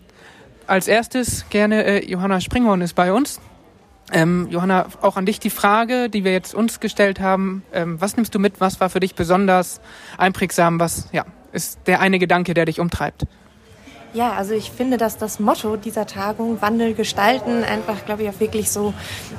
als 0.67 0.87
erstes 0.87 1.47
gerne 1.51 1.85
äh, 1.85 2.11
Johanna 2.11 2.41
Springhorn 2.41 2.81
ist 2.83 2.95
bei 2.95 3.13
uns. 3.13 3.41
Ähm, 4.13 4.49
Johanna, 4.51 4.87
auch 5.01 5.17
an 5.17 5.27
dich 5.27 5.41
die 5.41 5.51
Frage, 5.51 6.09
die 6.09 6.25
wir 6.25 6.33
jetzt 6.33 6.55
uns 6.55 6.81
gestellt 6.81 7.19
haben. 7.21 7.65
Ähm, 7.73 8.01
was 8.01 8.17
nimmst 8.17 8.35
du 8.35 8.39
mit? 8.39 8.61
Was 8.61 8.81
war 8.81 8.91
für 8.91 9.01
dich 9.01 9.15
besonders 9.15 9.81
einprägsam? 10.19 10.79
Was 10.79 11.09
ja, 11.13 11.25
ist 11.53 11.81
der 11.87 12.01
eine 12.01 12.19
Gedanke, 12.19 12.55
der 12.55 12.67
dich 12.67 12.79
umtreibt? 12.79 13.25
Ja, 14.15 14.33
also 14.33 14.53
ich 14.53 14.71
finde, 14.71 14.99
dass 14.99 15.17
das 15.17 15.41
Motto 15.41 15.77
dieser 15.77 16.07
Tagung 16.07 16.61
Wandel 16.61 16.93
gestalten 16.93 17.65
einfach, 17.65 18.05
glaube 18.05 18.25
ich, 18.25 18.29
auch 18.29 18.41
wirklich 18.41 18.71
so 18.71 18.93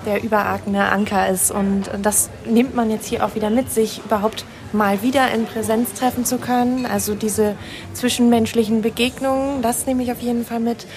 der 0.07 0.23
überargende 0.23 0.81
Anker 0.81 1.29
ist. 1.29 1.51
Und 1.51 1.91
das 2.01 2.31
nimmt 2.45 2.73
man 2.73 2.89
jetzt 2.89 3.05
hier 3.05 3.23
auch 3.23 3.35
wieder 3.35 3.51
mit, 3.51 3.71
sich 3.71 4.01
überhaupt 4.03 4.45
mal 4.71 5.03
wieder 5.03 5.31
in 5.31 5.45
Präsenz 5.45 5.93
treffen 5.93 6.25
zu 6.25 6.39
können. 6.39 6.87
Also 6.87 7.13
diese 7.13 7.55
zwischenmenschlichen 7.93 8.81
Begegnungen, 8.81 9.61
das 9.61 9.85
nehme 9.85 10.01
ich 10.01 10.11
auf 10.11 10.21
jeden 10.21 10.43
Fall 10.43 10.59
mit. 10.59 10.87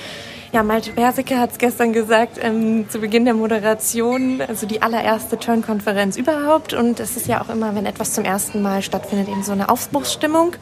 Ja, 0.53 0.63
Malte 0.63 0.93
Persicke 0.93 1.39
hat 1.39 1.53
es 1.53 1.59
gestern 1.59 1.93
gesagt, 1.93 2.39
ähm, 2.41 2.89
zu 2.89 2.99
Beginn 2.99 3.27
der 3.27 3.35
Moderation, 3.35 4.41
also 4.41 4.67
die 4.67 4.81
allererste 4.81 5.39
Turn-Konferenz 5.39 6.17
überhaupt. 6.17 6.73
Und 6.73 6.99
es 6.99 7.19
ist 7.19 7.27
ja 7.27 7.43
auch 7.43 7.51
immer, 7.51 7.75
wenn 7.75 7.85
etwas 7.85 8.15
zum 8.15 8.25
ersten 8.25 8.63
Mal 8.63 8.81
stattfindet, 8.81 9.29
eben 9.29 9.43
so 9.43 9.53
eine 9.53 9.69
Aufbruchsstimmung. 9.69 10.53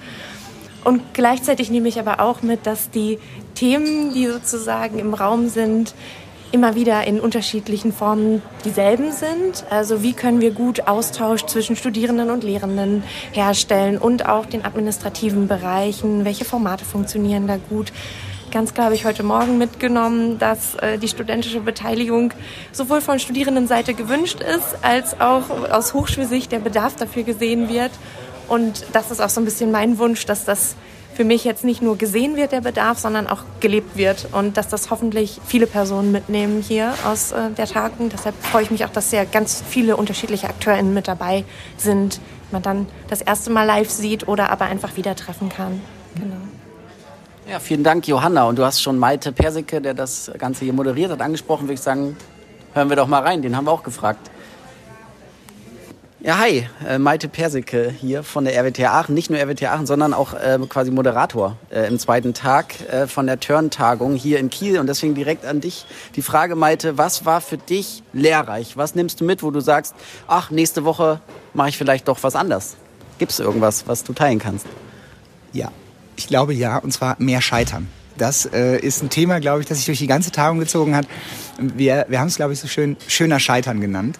Und 0.84 1.14
gleichzeitig 1.14 1.70
nehme 1.70 1.88
ich 1.88 1.98
aber 1.98 2.20
auch 2.20 2.42
mit, 2.42 2.66
dass 2.66 2.90
die 2.90 3.18
Themen, 3.54 4.12
die 4.12 4.26
sozusagen 4.26 4.98
im 4.98 5.14
Raum 5.14 5.48
sind, 5.48 5.94
immer 6.52 6.76
wieder 6.76 7.04
in 7.04 7.18
unterschiedlichen 7.18 7.92
Formen 7.92 8.40
dieselben 8.64 9.10
sind. 9.10 9.64
Also 9.70 10.04
wie 10.04 10.12
können 10.12 10.40
wir 10.40 10.52
gut 10.52 10.86
Austausch 10.86 11.46
zwischen 11.46 11.74
Studierenden 11.74 12.30
und 12.30 12.44
Lehrenden 12.44 13.02
herstellen 13.32 13.98
und 13.98 14.26
auch 14.26 14.46
den 14.46 14.64
administrativen 14.64 15.48
Bereichen, 15.48 16.24
welche 16.24 16.44
Formate 16.44 16.84
funktionieren 16.84 17.48
da 17.48 17.56
gut. 17.56 17.92
Ganz 18.52 18.72
klar 18.72 18.84
habe 18.84 18.94
ich 18.94 19.04
heute 19.04 19.24
Morgen 19.24 19.58
mitgenommen, 19.58 20.38
dass 20.38 20.76
äh, 20.76 20.96
die 20.96 21.08
studentische 21.08 21.58
Beteiligung 21.58 22.32
sowohl 22.70 23.00
von 23.00 23.18
Studierendenseite 23.18 23.94
gewünscht 23.94 24.38
ist, 24.40 24.76
als 24.82 25.20
auch 25.20 25.50
aus 25.72 25.92
Hochschulsicht 25.92 26.52
der 26.52 26.60
Bedarf 26.60 26.94
dafür 26.94 27.24
gesehen 27.24 27.68
wird. 27.68 27.90
Und 28.48 28.84
das 28.92 29.10
ist 29.10 29.20
auch 29.20 29.28
so 29.28 29.40
ein 29.40 29.44
bisschen 29.44 29.70
mein 29.70 29.98
Wunsch, 29.98 30.26
dass 30.26 30.44
das 30.44 30.76
für 31.14 31.24
mich 31.24 31.44
jetzt 31.44 31.64
nicht 31.64 31.80
nur 31.80 31.96
gesehen 31.96 32.36
wird, 32.36 32.52
der 32.52 32.60
Bedarf, 32.60 32.98
sondern 32.98 33.26
auch 33.28 33.44
gelebt 33.60 33.96
wird 33.96 34.26
und 34.32 34.56
dass 34.56 34.68
das 34.68 34.90
hoffentlich 34.90 35.40
viele 35.46 35.66
Personen 35.66 36.10
mitnehmen 36.12 36.60
hier 36.60 36.92
aus 37.06 37.32
äh, 37.32 37.50
der 37.56 37.66
Tagung. 37.66 38.08
Deshalb 38.08 38.34
freue 38.44 38.64
ich 38.64 38.70
mich 38.70 38.84
auch, 38.84 38.90
dass 38.90 39.12
ja 39.12 39.24
ganz 39.24 39.62
viele 39.68 39.96
unterschiedliche 39.96 40.48
AkteurInnen 40.48 40.92
mit 40.92 41.06
dabei 41.06 41.44
sind, 41.76 42.20
man 42.50 42.62
dann 42.62 42.86
das 43.08 43.20
erste 43.20 43.50
Mal 43.50 43.64
live 43.64 43.90
sieht 43.90 44.26
oder 44.26 44.50
aber 44.50 44.64
einfach 44.64 44.96
wieder 44.96 45.14
treffen 45.14 45.48
kann. 45.48 45.80
Genau. 46.16 46.34
Ja, 47.48 47.60
vielen 47.60 47.84
Dank, 47.84 48.08
Johanna. 48.08 48.44
Und 48.44 48.58
du 48.58 48.64
hast 48.64 48.80
schon 48.80 48.98
Malte 48.98 49.30
Persicke, 49.30 49.80
der 49.80 49.94
das 49.94 50.30
Ganze 50.38 50.64
hier 50.64 50.72
moderiert 50.72 51.10
hat, 51.10 51.20
angesprochen. 51.20 51.64
Würde 51.64 51.74
ich 51.74 51.80
sagen, 51.80 52.16
hören 52.72 52.88
wir 52.88 52.96
doch 52.96 53.06
mal 53.06 53.22
rein. 53.22 53.42
Den 53.42 53.56
haben 53.56 53.66
wir 53.66 53.72
auch 53.72 53.82
gefragt. 53.82 54.30
Ja, 56.26 56.38
hi, 56.38 56.66
äh, 56.88 56.98
Malte 56.98 57.28
Persicke 57.28 57.94
hier 58.00 58.22
von 58.22 58.46
der 58.46 58.58
RWT 58.58 58.80
Aachen. 58.84 59.14
Nicht 59.14 59.28
nur 59.28 59.38
RWT 59.38 59.64
Aachen, 59.64 59.84
sondern 59.84 60.14
auch 60.14 60.32
äh, 60.32 60.58
quasi 60.70 60.90
Moderator 60.90 61.58
äh, 61.68 61.86
im 61.86 61.98
zweiten 61.98 62.32
Tag 62.32 62.80
äh, 62.88 63.06
von 63.06 63.26
der 63.26 63.40
Turn-Tagung 63.40 64.14
hier 64.14 64.38
in 64.38 64.48
Kiel. 64.48 64.78
Und 64.78 64.86
deswegen 64.86 65.14
direkt 65.14 65.44
an 65.44 65.60
dich 65.60 65.84
die 66.16 66.22
Frage, 66.22 66.56
Malte, 66.56 66.96
was 66.96 67.26
war 67.26 67.42
für 67.42 67.58
dich 67.58 68.02
lehrreich? 68.14 68.78
Was 68.78 68.94
nimmst 68.94 69.20
du 69.20 69.26
mit, 69.26 69.42
wo 69.42 69.50
du 69.50 69.60
sagst, 69.60 69.94
ach, 70.26 70.50
nächste 70.50 70.86
Woche 70.86 71.20
mache 71.52 71.68
ich 71.68 71.76
vielleicht 71.76 72.08
doch 72.08 72.22
was 72.22 72.36
anders? 72.36 72.76
Gibt 73.18 73.30
es 73.30 73.38
irgendwas, 73.38 73.86
was 73.86 74.02
du 74.02 74.14
teilen 74.14 74.38
kannst? 74.38 74.64
Ja, 75.52 75.72
ich 76.16 76.26
glaube 76.26 76.54
ja, 76.54 76.78
und 76.78 76.90
zwar 76.90 77.16
mehr 77.18 77.42
Scheitern. 77.42 77.86
Das 78.16 78.46
äh, 78.46 78.78
ist 78.78 79.02
ein 79.02 79.10
Thema, 79.10 79.40
glaube 79.40 79.60
ich, 79.60 79.66
das 79.66 79.76
sich 79.76 79.86
durch 79.86 79.98
die 79.98 80.06
ganze 80.06 80.30
Tagung 80.30 80.58
gezogen 80.58 80.96
hat. 80.96 81.06
Wir, 81.58 82.06
wir 82.08 82.18
haben 82.18 82.28
es, 82.28 82.36
glaube 82.36 82.54
ich, 82.54 82.60
so 82.60 82.66
schön 82.66 82.96
schöner 83.08 83.40
Scheitern 83.40 83.82
genannt 83.82 84.18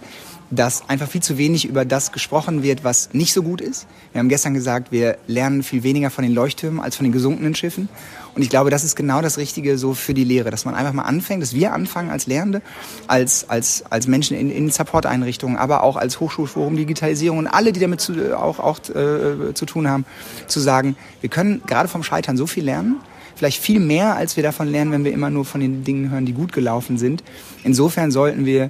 dass 0.51 0.89
einfach 0.89 1.09
viel 1.09 1.23
zu 1.23 1.39
wenig 1.39 1.67
über 1.67 1.85
das 1.85 2.13
gesprochen 2.13 2.63
wird, 2.63 2.85
was 2.85 3.13
nicht 3.13 3.33
so 3.33 3.43
gut 3.43 3.61
ist. 3.61 3.87
Wir 4.13 4.21
haben 4.21 4.29
gestern 4.29 4.55
gesagt, 4.55 4.93
wir 4.93 5.19
lernen 5.27 5.63
viel 5.63 5.83
weniger 5.83 6.11
von 6.11 6.23
den 6.23 6.35
Leuchttürmen 6.35 6.81
als 6.81 6.97
von 6.97 7.05
den 7.05 7.13
gesunkenen 7.13 7.55
Schiffen. 7.55 7.89
Und 8.35 8.43
ich 8.43 8.51
glaube, 8.51 8.71
das 8.71 8.85
ist 8.85 8.97
genau 8.97 9.23
das 9.23 9.39
Richtige 9.39 9.79
so 9.79 9.95
für 9.95 10.13
die 10.13 10.25
Lehre, 10.25 10.51
dass 10.51 10.65
man 10.65 10.75
einfach 10.75 10.93
mal 10.93 11.03
anfängt, 11.03 11.43
dass 11.43 11.55
wir 11.55 11.73
anfangen 11.73 12.11
als 12.11 12.27
Lehrende, 12.27 12.63
als, 13.07 13.49
als, 13.49 13.85
als 13.91 14.07
Menschen 14.07 14.37
in, 14.37 14.51
in 14.51 14.71
Support-Einrichtungen, 14.71 15.57
aber 15.57 15.83
auch 15.83 15.97
als 15.97 16.21
Hochschulforum 16.21 16.77
Digitalisierung 16.77 17.39
und 17.39 17.47
alle, 17.47 17.73
die 17.73 17.81
damit 17.81 18.01
zu, 18.01 18.37
auch, 18.39 18.59
auch 18.59 18.79
äh, 18.91 19.55
zu 19.55 19.67
tun 19.67 19.89
haben, 19.89 20.05
zu 20.47 20.61
sagen, 20.61 20.97
wir 21.21 21.31
können 21.31 21.63
gerade 21.67 21.89
vom 21.89 22.03
Scheitern 22.03 22.37
so 22.37 22.47
viel 22.47 22.65
lernen, 22.65 22.97
vielleicht 23.37 23.61
viel 23.61 23.81
mehr, 23.81 24.17
als 24.17 24.37
wir 24.37 24.43
davon 24.43 24.69
lernen, 24.69 24.93
wenn 24.93 25.05
wir 25.05 25.13
immer 25.13 25.31
nur 25.31 25.45
von 25.45 25.61
den 25.61 25.85
Dingen 25.85 26.11
hören, 26.11 26.27
die 26.27 26.33
gut 26.33 26.53
gelaufen 26.53 26.99
sind. 26.99 27.23
Insofern 27.63 28.11
sollten 28.11 28.47
wir 28.47 28.69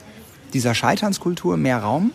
dieser 0.55 0.75
Scheiternskultur 0.75 1.57
mehr 1.57 1.79
Raum 1.79 2.13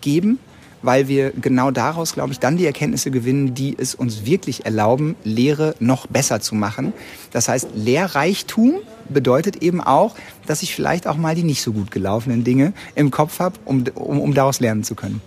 geben, 0.00 0.38
weil 0.82 1.08
wir 1.08 1.30
genau 1.30 1.70
daraus, 1.70 2.12
glaube 2.12 2.32
ich, 2.32 2.40
dann 2.40 2.56
die 2.56 2.66
Erkenntnisse 2.66 3.10
gewinnen, 3.10 3.54
die 3.54 3.76
es 3.78 3.94
uns 3.94 4.24
wirklich 4.24 4.64
erlauben, 4.64 5.14
Lehre 5.22 5.74
noch 5.78 6.06
besser 6.06 6.40
zu 6.40 6.54
machen. 6.54 6.92
Das 7.30 7.48
heißt, 7.48 7.68
Lehrreichtum 7.74 8.74
bedeutet 9.08 9.62
eben 9.62 9.80
auch, 9.80 10.16
dass 10.46 10.62
ich 10.62 10.74
vielleicht 10.74 11.06
auch 11.06 11.16
mal 11.16 11.34
die 11.34 11.44
nicht 11.44 11.62
so 11.62 11.72
gut 11.72 11.90
gelaufenen 11.90 12.42
Dinge 12.42 12.72
im 12.94 13.10
Kopf 13.10 13.38
habe, 13.38 13.56
um, 13.64 13.84
um, 13.94 14.20
um 14.20 14.34
daraus 14.34 14.58
lernen 14.58 14.82
zu 14.82 14.94
können. 14.94 15.20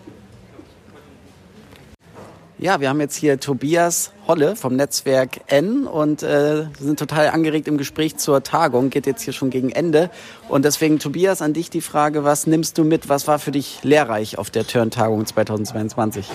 Ja, 2.57 2.79
wir 2.79 2.87
haben 2.87 3.01
jetzt 3.01 3.17
hier 3.17 3.37
Tobias 3.37 4.13
Holle 4.27 4.55
vom 4.55 4.77
Netzwerk 4.77 5.41
N 5.47 5.85
und 5.85 6.23
äh, 6.23 6.67
sind 6.79 6.97
total 6.97 7.27
angeregt 7.27 7.67
im 7.67 7.77
Gespräch 7.77 8.15
zur 8.15 8.43
Tagung. 8.43 8.89
Geht 8.89 9.05
jetzt 9.07 9.23
hier 9.23 9.33
schon 9.33 9.49
gegen 9.49 9.71
Ende. 9.71 10.09
Und 10.47 10.63
deswegen, 10.63 10.97
Tobias, 10.97 11.41
an 11.41 11.51
dich 11.51 11.69
die 11.69 11.81
Frage, 11.81 12.23
was 12.23 12.47
nimmst 12.47 12.77
du 12.77 12.85
mit? 12.85 13.09
Was 13.09 13.27
war 13.27 13.39
für 13.39 13.51
dich 13.51 13.83
lehrreich 13.83 14.37
auf 14.37 14.51
der 14.51 14.65
Turn-Tagung 14.65 15.25
2022? 15.25 16.29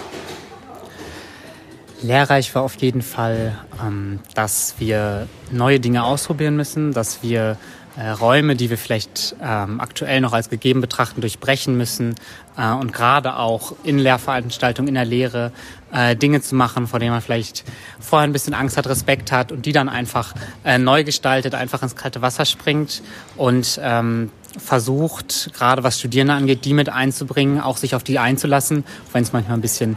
Lehrreich 2.03 2.55
war 2.55 2.63
auf 2.63 2.75
jeden 2.77 3.03
Fall, 3.03 3.59
ähm, 3.83 4.21
dass 4.35 4.75
wir 4.77 5.27
neue 5.51 5.81
Dinge 5.81 6.05
ausprobieren 6.05 6.55
müssen, 6.55 6.93
dass 6.93 7.23
wir 7.23 7.57
äh, 7.97 8.11
Räume, 8.11 8.57
die 8.57 8.71
wir 8.71 8.79
vielleicht 8.79 9.35
ähm, 9.43 9.81
aktuell 9.81 10.21
noch 10.21 10.33
als 10.33 10.49
gegeben 10.49 10.81
betrachten, 10.81 11.21
durchbrechen 11.21 11.77
müssen 11.77 12.15
äh, 12.57 12.71
und 12.73 12.93
gerade 12.93 13.37
auch 13.37 13.75
in 13.83 13.99
Lehrveranstaltungen, 13.99 14.89
in 14.89 14.95
der 14.95 15.05
Lehre 15.05 15.53
äh, 15.93 16.15
Dinge 16.17 16.41
zu 16.41 16.55
machen, 16.55 16.87
vor 16.87 17.01
denen 17.01 17.13
man 17.13 17.21
vielleicht 17.21 17.65
vorher 17.99 18.29
ein 18.29 18.33
bisschen 18.33 18.55
Angst 18.55 18.77
hat, 18.77 18.87
Respekt 18.87 19.33
hat 19.33 19.53
und 19.53 19.67
die 19.67 19.73
dann 19.73 19.89
einfach 19.89 20.35
äh, 20.65 20.79
neu 20.79 21.05
gestaltet, 21.05 21.55
einfach 21.55 21.83
ins 21.83 21.97
kalte 21.97 22.23
Wasser 22.23 22.45
springt 22.45 23.03
und 23.37 23.81
ähm, 23.83 24.31
versucht, 24.59 25.53
gerade 25.55 25.83
was 25.83 25.99
Studierende 25.99 26.35
angeht, 26.35 26.65
die 26.65 26.75
mit 26.75 26.89
einzubringen, 26.89 27.61
auch 27.61 27.77
sich 27.77 27.95
auf 27.95 28.03
die 28.03 28.19
einzulassen, 28.19 28.85
wenn 29.13 29.23
es 29.23 29.33
manchmal 29.33 29.59
ein 29.59 29.63
bisschen 29.63 29.97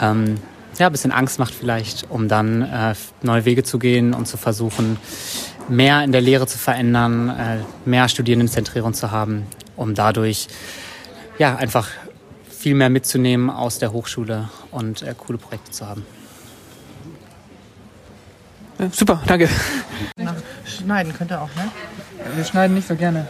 ähm, 0.00 0.36
ja, 0.78 0.86
ein 0.86 0.92
bisschen 0.92 1.12
Angst 1.12 1.38
macht 1.38 1.54
vielleicht, 1.54 2.10
um 2.10 2.28
dann 2.28 2.62
äh, 2.62 2.94
neue 3.22 3.44
Wege 3.44 3.62
zu 3.62 3.78
gehen 3.78 4.14
und 4.14 4.26
zu 4.26 4.36
versuchen, 4.36 4.98
mehr 5.68 6.04
in 6.04 6.12
der 6.12 6.20
Lehre 6.20 6.46
zu 6.46 6.58
verändern, 6.58 7.28
äh, 7.30 7.58
mehr 7.88 8.08
Studierendenzentrierung 8.08 8.94
zu 8.94 9.10
haben, 9.10 9.46
um 9.76 9.94
dadurch 9.94 10.48
ja 11.38 11.56
einfach 11.56 11.88
viel 12.50 12.74
mehr 12.74 12.90
mitzunehmen 12.90 13.50
aus 13.50 13.78
der 13.78 13.92
Hochschule 13.92 14.48
und 14.70 15.02
äh, 15.02 15.14
coole 15.16 15.38
Projekte 15.38 15.70
zu 15.70 15.86
haben. 15.86 16.04
Ja, 18.78 18.90
super, 18.90 19.22
danke. 19.26 19.48
Schneiden 20.64 21.14
könnt 21.14 21.30
ihr 21.30 21.40
auch, 21.40 21.54
ne? 21.54 21.70
Wir 22.34 22.44
schneiden 22.44 22.74
nicht 22.74 22.88
so 22.88 22.94
gerne. 22.94 23.26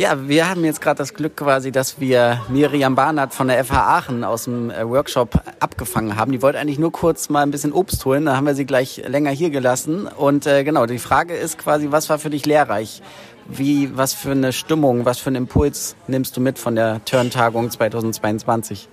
Ja, 0.00 0.28
wir 0.28 0.48
haben 0.48 0.64
jetzt 0.64 0.80
gerade 0.80 0.96
das 0.96 1.12
Glück 1.12 1.36
quasi, 1.36 1.72
dass 1.72 2.00
wir 2.00 2.40
Miriam 2.48 2.94
Barnard 2.94 3.34
von 3.34 3.48
der 3.48 3.62
FH 3.62 3.98
Aachen 3.98 4.24
aus 4.24 4.44
dem 4.44 4.70
äh, 4.70 4.88
Workshop 4.88 5.42
abgefangen 5.60 6.16
haben. 6.16 6.32
Die 6.32 6.40
wollte 6.40 6.58
eigentlich 6.58 6.78
nur 6.78 6.90
kurz 6.90 7.28
mal 7.28 7.42
ein 7.42 7.50
bisschen 7.50 7.70
Obst 7.70 8.06
holen, 8.06 8.24
da 8.24 8.34
haben 8.34 8.46
wir 8.46 8.54
sie 8.54 8.64
gleich 8.64 9.02
länger 9.06 9.30
hier 9.30 9.50
gelassen. 9.50 10.06
Und 10.06 10.46
äh, 10.46 10.64
genau, 10.64 10.86
die 10.86 10.98
Frage 10.98 11.34
ist 11.34 11.58
quasi, 11.58 11.90
was 11.90 12.08
war 12.08 12.18
für 12.18 12.30
dich 12.30 12.46
lehrreich? 12.46 13.02
Wie, 13.46 13.94
was 13.94 14.14
für 14.14 14.30
eine 14.30 14.54
Stimmung, 14.54 15.04
was 15.04 15.18
für 15.18 15.26
einen 15.26 15.36
Impuls 15.36 15.96
nimmst 16.06 16.34
du 16.34 16.40
mit 16.40 16.58
von 16.58 16.76
der 16.76 17.04
Turn-Tagung 17.04 17.70
2022? 17.70 18.88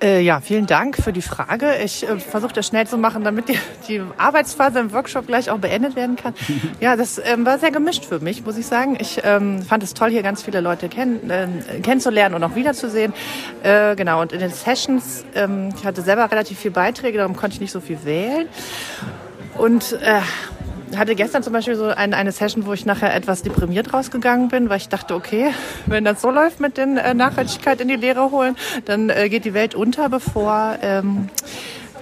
Äh, 0.00 0.20
ja, 0.20 0.40
vielen 0.40 0.66
Dank 0.66 0.96
für 0.96 1.12
die 1.12 1.22
Frage. 1.22 1.74
Ich 1.84 2.08
äh, 2.08 2.20
versuche 2.20 2.52
das 2.52 2.66
schnell 2.66 2.86
zu 2.86 2.96
machen, 2.98 3.24
damit 3.24 3.48
die, 3.48 3.58
die 3.88 4.00
Arbeitsphase 4.16 4.78
im 4.78 4.92
Workshop 4.92 5.26
gleich 5.26 5.50
auch 5.50 5.58
beendet 5.58 5.96
werden 5.96 6.16
kann. 6.16 6.34
Ja, 6.80 6.96
das 6.96 7.20
ähm, 7.24 7.44
war 7.44 7.58
sehr 7.58 7.70
gemischt 7.70 8.04
für 8.04 8.20
mich, 8.20 8.44
muss 8.44 8.56
ich 8.56 8.66
sagen. 8.66 8.96
Ich 9.00 9.20
ähm, 9.24 9.62
fand 9.62 9.82
es 9.82 9.94
toll, 9.94 10.10
hier 10.10 10.22
ganz 10.22 10.42
viele 10.42 10.60
Leute 10.60 10.88
kenn 10.88 11.28
äh, 11.28 11.48
kennenzulernen 11.82 12.34
und 12.34 12.44
auch 12.44 12.54
wiederzusehen. 12.54 13.12
Äh, 13.62 13.96
genau, 13.96 14.20
und 14.20 14.32
in 14.32 14.38
den 14.38 14.50
Sessions, 14.50 15.24
ähm, 15.34 15.70
ich 15.76 15.84
hatte 15.84 16.02
selber 16.02 16.30
relativ 16.30 16.58
viele 16.58 16.72
Beiträge, 16.72 17.18
darum 17.18 17.34
konnte 17.34 17.54
ich 17.54 17.60
nicht 17.60 17.72
so 17.72 17.80
viel 17.80 17.98
wählen. 18.04 18.46
Und 19.56 19.92
äh, 19.94 20.20
hatte 20.96 21.14
gestern 21.14 21.42
zum 21.42 21.52
Beispiel 21.52 21.74
so 21.74 21.86
ein, 21.86 22.14
eine 22.14 22.32
Session, 22.32 22.66
wo 22.66 22.72
ich 22.72 22.86
nachher 22.86 23.14
etwas 23.14 23.42
deprimiert 23.42 23.92
rausgegangen 23.92 24.48
bin, 24.48 24.68
weil 24.68 24.78
ich 24.78 24.88
dachte, 24.88 25.14
okay, 25.14 25.52
wenn 25.86 26.04
das 26.04 26.22
so 26.22 26.30
läuft 26.30 26.60
mit 26.60 26.76
den 26.76 26.96
äh, 26.96 27.14
Nachhaltigkeit 27.14 27.80
in 27.80 27.88
die 27.88 27.96
Lehre 27.96 28.30
holen, 28.30 28.56
dann 28.84 29.10
äh, 29.10 29.28
geht 29.28 29.44
die 29.44 29.54
Welt 29.54 29.74
unter, 29.74 30.08
bevor 30.08 30.78
ähm, 30.82 31.28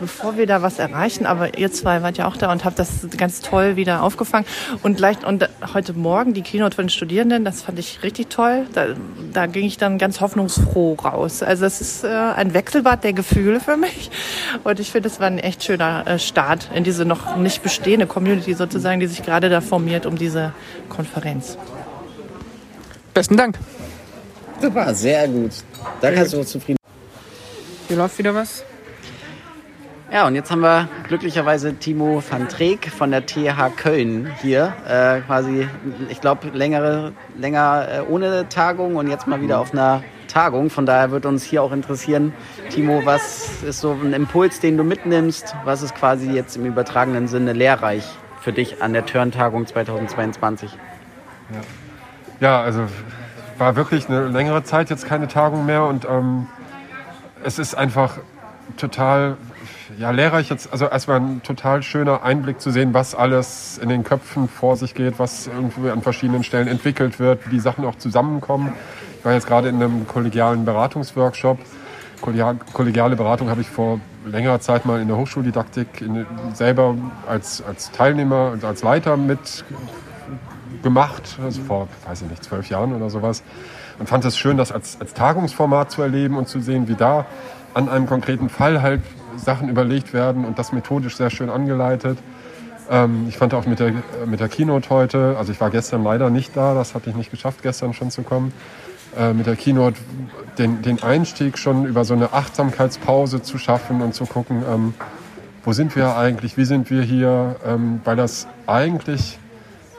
bevor 0.00 0.36
wir 0.36 0.46
da 0.46 0.62
was 0.62 0.78
erreichen. 0.78 1.26
Aber 1.26 1.58
ihr 1.58 1.72
zwei 1.72 2.02
wart 2.02 2.18
ja 2.18 2.26
auch 2.26 2.36
da 2.36 2.52
und 2.52 2.64
habt 2.64 2.78
das 2.78 3.06
ganz 3.16 3.40
toll 3.40 3.76
wieder 3.76 4.02
aufgefangen. 4.02 4.46
Und 4.82 5.00
leicht, 5.00 5.24
und 5.24 5.48
heute 5.74 5.92
Morgen 5.92 6.34
die 6.34 6.42
Keynote 6.42 6.76
von 6.76 6.84
den 6.84 6.90
Studierenden, 6.90 7.44
das 7.44 7.62
fand 7.62 7.78
ich 7.78 8.02
richtig 8.02 8.28
toll. 8.28 8.66
Da, 8.72 8.88
da 9.32 9.46
ging 9.46 9.64
ich 9.64 9.76
dann 9.76 9.98
ganz 9.98 10.20
hoffnungsfroh 10.20 10.94
raus. 10.94 11.42
Also 11.42 11.64
es 11.64 11.80
ist 11.80 12.04
äh, 12.04 12.08
ein 12.08 12.54
Wechselbad 12.54 13.04
der 13.04 13.12
Gefühle 13.12 13.60
für 13.60 13.76
mich. 13.76 14.10
Und 14.64 14.80
ich 14.80 14.90
finde, 14.90 15.08
es 15.08 15.20
war 15.20 15.26
ein 15.26 15.38
echt 15.38 15.64
schöner 15.64 16.06
äh, 16.06 16.18
Start 16.18 16.70
in 16.74 16.84
diese 16.84 17.04
noch 17.04 17.36
nicht 17.36 17.62
bestehende 17.62 18.06
Community 18.06 18.54
sozusagen, 18.54 19.00
die 19.00 19.06
sich 19.06 19.22
gerade 19.22 19.48
da 19.48 19.60
formiert 19.60 20.06
um 20.06 20.16
diese 20.16 20.52
Konferenz. 20.88 21.58
Besten 23.14 23.36
Dank. 23.36 23.58
Super, 24.60 24.94
sehr 24.94 25.28
gut. 25.28 25.52
Da 26.00 26.10
kannst 26.12 26.32
du 26.32 26.42
zufrieden. 26.44 26.76
Hier 27.88 27.96
läuft 27.96 28.18
wieder 28.18 28.34
was. 28.34 28.64
Ja, 30.12 30.28
und 30.28 30.36
jetzt 30.36 30.52
haben 30.52 30.60
wir 30.60 30.88
glücklicherweise 31.08 31.74
Timo 31.74 32.22
van 32.30 32.48
Treek 32.48 32.88
von 32.92 33.10
der 33.10 33.26
TH 33.26 33.76
Köln 33.76 34.30
hier. 34.40 34.72
Äh, 34.88 35.20
quasi, 35.22 35.68
ich 36.08 36.20
glaube, 36.20 36.48
länger 36.50 37.02
äh, 37.88 38.00
ohne 38.08 38.48
Tagung 38.48 38.94
und 38.94 39.08
jetzt 39.08 39.26
mal 39.26 39.40
wieder 39.40 39.58
auf 39.58 39.72
einer 39.72 40.04
Tagung. 40.28 40.70
Von 40.70 40.86
daher 40.86 41.10
wird 41.10 41.26
uns 41.26 41.42
hier 41.42 41.60
auch 41.60 41.72
interessieren, 41.72 42.32
Timo, 42.70 43.04
was 43.04 43.64
ist 43.64 43.80
so 43.80 43.92
ein 44.00 44.12
Impuls, 44.12 44.60
den 44.60 44.76
du 44.76 44.84
mitnimmst? 44.84 45.56
Was 45.64 45.82
ist 45.82 45.96
quasi 45.96 46.30
jetzt 46.30 46.56
im 46.56 46.66
übertragenen 46.66 47.26
Sinne 47.26 47.52
lehrreich 47.52 48.04
für 48.40 48.52
dich 48.52 48.80
an 48.82 48.92
der 48.92 49.06
Turn-Tagung 49.06 49.66
2022? 49.66 50.70
Ja. 51.50 51.60
ja, 52.48 52.62
also 52.62 52.82
war 53.58 53.74
wirklich 53.74 54.08
eine 54.08 54.28
längere 54.28 54.62
Zeit 54.62 54.88
jetzt 54.88 55.06
keine 55.06 55.26
Tagung 55.26 55.66
mehr 55.66 55.84
und 55.84 56.04
ähm, 56.04 56.46
es 57.42 57.58
ist 57.58 57.74
einfach 57.74 58.18
total 58.76 59.36
ja, 59.98 60.10
lehrreich 60.10 60.50
jetzt, 60.50 60.72
also 60.72 60.86
erstmal 60.86 61.20
ein 61.20 61.42
total 61.42 61.82
schöner 61.82 62.22
Einblick 62.22 62.60
zu 62.60 62.70
sehen, 62.70 62.94
was 62.94 63.14
alles 63.14 63.78
in 63.78 63.88
den 63.88 64.04
Köpfen 64.04 64.48
vor 64.48 64.76
sich 64.76 64.94
geht, 64.94 65.18
was 65.18 65.46
irgendwie 65.46 65.90
an 65.90 66.02
verschiedenen 66.02 66.44
Stellen 66.44 66.68
entwickelt 66.68 67.18
wird, 67.18 67.46
wie 67.46 67.50
die 67.50 67.60
Sachen 67.60 67.84
auch 67.84 67.96
zusammenkommen. 67.96 68.72
Ich 69.18 69.24
war 69.24 69.32
jetzt 69.32 69.46
gerade 69.46 69.68
in 69.68 69.76
einem 69.76 70.06
kollegialen 70.06 70.64
Beratungsworkshop. 70.64 71.58
Kollegiale 72.20 73.16
Beratung 73.16 73.50
habe 73.50 73.60
ich 73.60 73.68
vor 73.68 74.00
längerer 74.24 74.60
Zeit 74.60 74.86
mal 74.86 75.00
in 75.00 75.08
der 75.08 75.16
Hochschuldidaktik 75.16 76.00
in, 76.00 76.26
selber 76.54 76.96
als, 77.28 77.62
als 77.62 77.92
Teilnehmer 77.92 78.50
und 78.52 78.64
als 78.64 78.82
Leiter 78.82 79.16
mit 79.16 79.64
gemacht, 80.82 81.38
also 81.42 81.62
vor, 81.62 81.88
weiß 82.06 82.22
ich 82.22 82.30
nicht, 82.30 82.44
zwölf 82.44 82.68
Jahren 82.68 82.94
oder 82.94 83.10
sowas. 83.10 83.42
Und 83.98 84.08
fand 84.08 84.24
es 84.24 84.36
schön, 84.36 84.56
das 84.56 84.72
als, 84.72 85.00
als 85.00 85.14
Tagungsformat 85.14 85.90
zu 85.90 86.02
erleben 86.02 86.36
und 86.36 86.48
zu 86.48 86.60
sehen, 86.60 86.88
wie 86.88 86.94
da 86.94 87.26
an 87.74 87.88
einem 87.88 88.06
konkreten 88.06 88.48
Fall 88.48 88.82
halt 88.82 89.02
Sachen 89.36 89.68
überlegt 89.68 90.12
werden 90.12 90.44
und 90.44 90.58
das 90.58 90.72
methodisch 90.72 91.16
sehr 91.16 91.30
schön 91.30 91.50
angeleitet. 91.50 92.18
Ähm, 92.90 93.26
ich 93.28 93.36
fand 93.36 93.54
auch 93.54 93.66
mit 93.66 93.80
der, 93.80 93.92
mit 94.26 94.40
der 94.40 94.48
Keynote 94.48 94.90
heute, 94.90 95.36
also 95.38 95.52
ich 95.52 95.60
war 95.60 95.70
gestern 95.70 96.04
leider 96.04 96.30
nicht 96.30 96.56
da, 96.56 96.74
das 96.74 96.94
hatte 96.94 97.10
ich 97.10 97.16
nicht 97.16 97.30
geschafft, 97.30 97.62
gestern 97.62 97.94
schon 97.94 98.10
zu 98.10 98.22
kommen. 98.22 98.52
äh, 99.16 99.32
mit 99.32 99.46
der 99.46 99.56
Keynote 99.56 99.98
den, 100.58 100.82
den 100.82 101.02
Einstieg 101.02 101.58
schon 101.58 101.84
über 101.86 102.04
so 102.04 102.14
eine 102.14 102.32
Achtsamkeitspause 102.32 103.42
zu 103.42 103.58
schaffen 103.58 104.02
und 104.02 104.14
zu 104.14 104.26
gucken, 104.26 104.62
ähm, 104.68 104.94
wo 105.64 105.72
sind 105.72 105.96
wir 105.96 106.16
eigentlich, 106.16 106.56
wie 106.56 106.64
sind 106.64 106.90
wir 106.90 107.02
hier, 107.02 107.56
ähm, 107.66 108.00
weil 108.04 108.16
das 108.16 108.46
eigentlich 108.66 109.38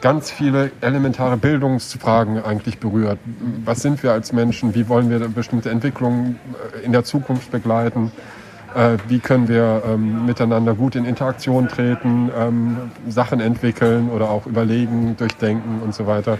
ganz 0.01 0.29
viele 0.29 0.71
elementare 0.81 1.37
Bildungsfragen 1.37 2.43
eigentlich 2.43 2.77
berührt. 2.79 3.17
Was 3.65 3.81
sind 3.81 4.03
wir 4.03 4.11
als 4.11 4.31
Menschen? 4.31 4.75
Wie 4.75 4.87
wollen 4.87 5.09
wir 5.09 5.19
bestimmte 5.27 5.71
Entwicklungen 5.71 6.39
äh, 6.75 6.85
in 6.85 6.91
der 6.91 7.03
Zukunft 7.03 7.51
begleiten? 7.51 8.11
Äh, 8.75 8.97
wie 9.07 9.19
können 9.19 9.47
wir 9.47 9.83
ähm, 9.85 10.25
miteinander 10.25 10.73
gut 10.73 10.95
in 10.95 11.05
Interaktion 11.05 11.67
treten, 11.67 12.29
ähm, 12.37 12.91
Sachen 13.07 13.39
entwickeln 13.39 14.09
oder 14.09 14.29
auch 14.29 14.45
überlegen, 14.45 15.15
durchdenken 15.17 15.81
und 15.81 15.95
so 15.95 16.05
weiter. 16.05 16.37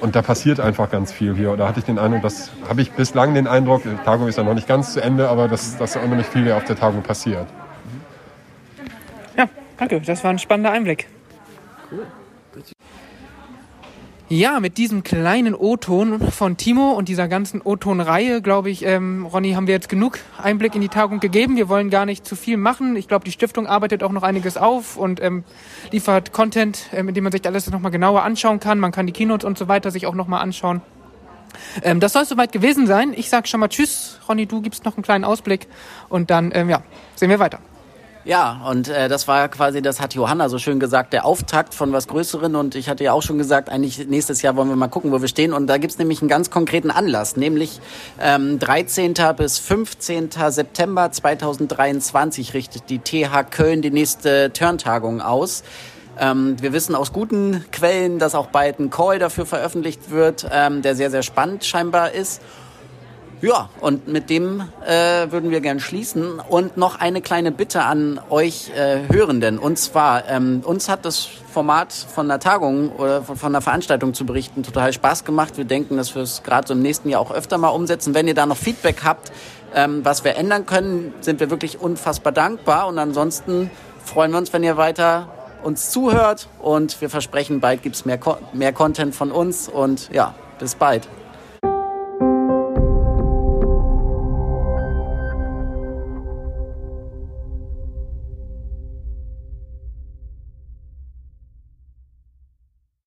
Und 0.00 0.16
da 0.16 0.22
passiert 0.22 0.60
einfach 0.60 0.90
ganz 0.90 1.12
viel 1.12 1.34
hier. 1.34 1.56
Da 1.56 1.68
hatte 1.68 1.80
ich 1.80 1.84
den 1.84 1.98
Eindruck, 1.98 2.22
das 2.22 2.50
habe 2.68 2.82
ich 2.82 2.92
bislang 2.92 3.34
den 3.34 3.46
Eindruck, 3.46 3.82
die 3.82 3.94
Tagung 4.04 4.28
ist 4.28 4.36
ja 4.36 4.44
noch 4.44 4.54
nicht 4.54 4.68
ganz 4.68 4.92
zu 4.92 5.00
Ende, 5.00 5.28
aber 5.28 5.48
dass, 5.48 5.76
dass 5.76 5.96
unheimlich 5.96 6.26
viel 6.26 6.44
hier 6.44 6.56
auf 6.56 6.64
der 6.64 6.76
Tagung 6.76 7.02
passiert. 7.02 7.46
Ja, 9.36 9.48
danke. 9.76 10.00
Das 10.00 10.22
war 10.24 10.30
ein 10.30 10.38
spannender 10.38 10.72
Einblick. 10.72 11.08
Cool. 11.90 12.06
Ja, 14.30 14.58
mit 14.58 14.78
diesem 14.78 15.02
kleinen 15.02 15.54
O-Ton 15.54 16.18
von 16.30 16.56
Timo 16.56 16.92
und 16.92 17.10
dieser 17.10 17.28
ganzen 17.28 17.60
O-Ton-Reihe, 17.60 18.40
glaube 18.40 18.70
ich, 18.70 18.82
ähm, 18.82 19.26
Ronny, 19.26 19.52
haben 19.52 19.66
wir 19.66 19.74
jetzt 19.74 19.90
genug 19.90 20.18
Einblick 20.42 20.74
in 20.74 20.80
die 20.80 20.88
Tagung 20.88 21.20
gegeben. 21.20 21.56
Wir 21.56 21.68
wollen 21.68 21.90
gar 21.90 22.06
nicht 22.06 22.24
zu 22.24 22.34
viel 22.34 22.56
machen. 22.56 22.96
Ich 22.96 23.06
glaube, 23.06 23.26
die 23.26 23.32
Stiftung 23.32 23.66
arbeitet 23.66 24.02
auch 24.02 24.12
noch 24.12 24.22
einiges 24.22 24.56
auf 24.56 24.96
und 24.96 25.22
ähm, 25.22 25.44
liefert 25.90 26.32
Content, 26.32 26.86
ähm, 26.94 27.12
dem 27.12 27.22
man 27.22 27.32
sich 27.32 27.44
alles 27.44 27.70
nochmal 27.70 27.92
genauer 27.92 28.22
anschauen 28.22 28.60
kann. 28.60 28.78
Man 28.78 28.92
kann 28.92 29.06
die 29.06 29.12
Keynotes 29.12 29.44
und 29.44 29.58
so 29.58 29.68
weiter 29.68 29.90
sich 29.90 30.06
auch 30.06 30.14
nochmal 30.14 30.40
anschauen. 30.40 30.80
Ähm, 31.82 32.00
das 32.00 32.14
soll 32.14 32.24
soweit 32.24 32.50
gewesen 32.50 32.86
sein. 32.86 33.12
Ich 33.14 33.28
sage 33.28 33.46
schon 33.46 33.60
mal 33.60 33.68
Tschüss. 33.68 34.20
Ronny, 34.26 34.46
du 34.46 34.62
gibst 34.62 34.86
noch 34.86 34.96
einen 34.96 35.02
kleinen 35.02 35.24
Ausblick 35.24 35.66
und 36.08 36.30
dann 36.30 36.50
ähm, 36.54 36.70
ja, 36.70 36.82
sehen 37.14 37.28
wir 37.28 37.40
weiter. 37.40 37.58
Ja, 38.26 38.62
und 38.70 38.88
äh, 38.88 39.08
das 39.08 39.28
war 39.28 39.48
quasi, 39.50 39.82
das 39.82 40.00
hat 40.00 40.14
Johanna 40.14 40.48
so 40.48 40.58
schön 40.58 40.80
gesagt, 40.80 41.12
der 41.12 41.26
Auftakt 41.26 41.74
von 41.74 41.92
was 41.92 42.08
Größeren. 42.08 42.56
Und 42.56 42.74
ich 42.74 42.88
hatte 42.88 43.04
ja 43.04 43.12
auch 43.12 43.20
schon 43.20 43.36
gesagt, 43.36 43.68
eigentlich 43.68 44.06
nächstes 44.06 44.40
Jahr 44.40 44.56
wollen 44.56 44.70
wir 44.70 44.76
mal 44.76 44.88
gucken, 44.88 45.12
wo 45.12 45.20
wir 45.20 45.28
stehen. 45.28 45.52
Und 45.52 45.66
da 45.66 45.76
gibt's 45.76 45.98
nämlich 45.98 46.22
einen 46.22 46.30
ganz 46.30 46.48
konkreten 46.48 46.90
Anlass, 46.90 47.36
nämlich 47.36 47.80
ähm, 48.18 48.58
13. 48.58 49.12
bis 49.36 49.58
15. 49.58 50.30
September 50.48 51.12
2023 51.12 52.54
richtet 52.54 52.88
die 52.88 52.98
TH 52.98 53.50
Köln 53.50 53.82
die 53.82 53.90
nächste 53.90 54.50
Turntagung 54.54 55.20
aus. 55.20 55.62
Ähm, 56.18 56.56
wir 56.62 56.72
wissen 56.72 56.94
aus 56.94 57.12
guten 57.12 57.66
Quellen, 57.72 58.18
dass 58.18 58.34
auch 58.34 58.46
bald 58.46 58.78
ein 58.78 58.88
Call 58.88 59.18
dafür 59.18 59.44
veröffentlicht 59.44 60.10
wird, 60.10 60.46
ähm, 60.50 60.80
der 60.80 60.94
sehr, 60.96 61.10
sehr 61.10 61.22
spannend 61.22 61.66
scheinbar 61.66 62.12
ist. 62.12 62.40
Ja, 63.44 63.68
und 63.82 64.08
mit 64.08 64.30
dem 64.30 64.62
äh, 64.86 65.30
würden 65.30 65.50
wir 65.50 65.60
gern 65.60 65.78
schließen. 65.78 66.40
Und 66.40 66.78
noch 66.78 66.98
eine 66.98 67.20
kleine 67.20 67.52
Bitte 67.52 67.82
an 67.82 68.18
euch 68.30 68.70
äh, 68.74 69.00
Hörenden. 69.12 69.58
Und 69.58 69.78
zwar, 69.78 70.26
ähm, 70.30 70.62
uns 70.64 70.88
hat 70.88 71.04
das 71.04 71.28
Format 71.52 71.92
von 71.92 72.26
der 72.26 72.40
Tagung 72.40 72.90
oder 72.92 73.22
von, 73.22 73.52
der 73.52 73.60
Veranstaltung 73.60 74.14
zu 74.14 74.24
berichten 74.24 74.62
total 74.62 74.94
Spaß 74.94 75.26
gemacht. 75.26 75.58
Wir 75.58 75.66
denken, 75.66 75.98
dass 75.98 76.14
wir 76.14 76.22
es 76.22 76.42
gerade 76.42 76.66
so 76.66 76.72
im 76.72 76.80
nächsten 76.80 77.10
Jahr 77.10 77.20
auch 77.20 77.32
öfter 77.32 77.58
mal 77.58 77.68
umsetzen. 77.68 78.14
Wenn 78.14 78.26
ihr 78.28 78.34
da 78.34 78.46
noch 78.46 78.56
Feedback 78.56 79.04
habt, 79.04 79.30
ähm, 79.74 80.02
was 80.06 80.24
wir 80.24 80.36
ändern 80.36 80.64
können, 80.64 81.12
sind 81.20 81.38
wir 81.38 81.50
wirklich 81.50 81.78
unfassbar 81.78 82.32
dankbar. 82.32 82.86
Und 82.86 82.98
ansonsten 82.98 83.70
freuen 84.02 84.30
wir 84.30 84.38
uns, 84.38 84.54
wenn 84.54 84.64
ihr 84.64 84.78
weiter 84.78 85.28
uns 85.62 85.90
zuhört. 85.90 86.48
Und 86.62 86.98
wir 87.02 87.10
versprechen, 87.10 87.60
bald 87.60 87.82
gibt's 87.82 88.06
mehr, 88.06 88.18
mehr 88.54 88.72
Content 88.72 89.14
von 89.14 89.30
uns. 89.30 89.68
Und 89.68 90.08
ja, 90.14 90.34
bis 90.58 90.76
bald. 90.76 91.06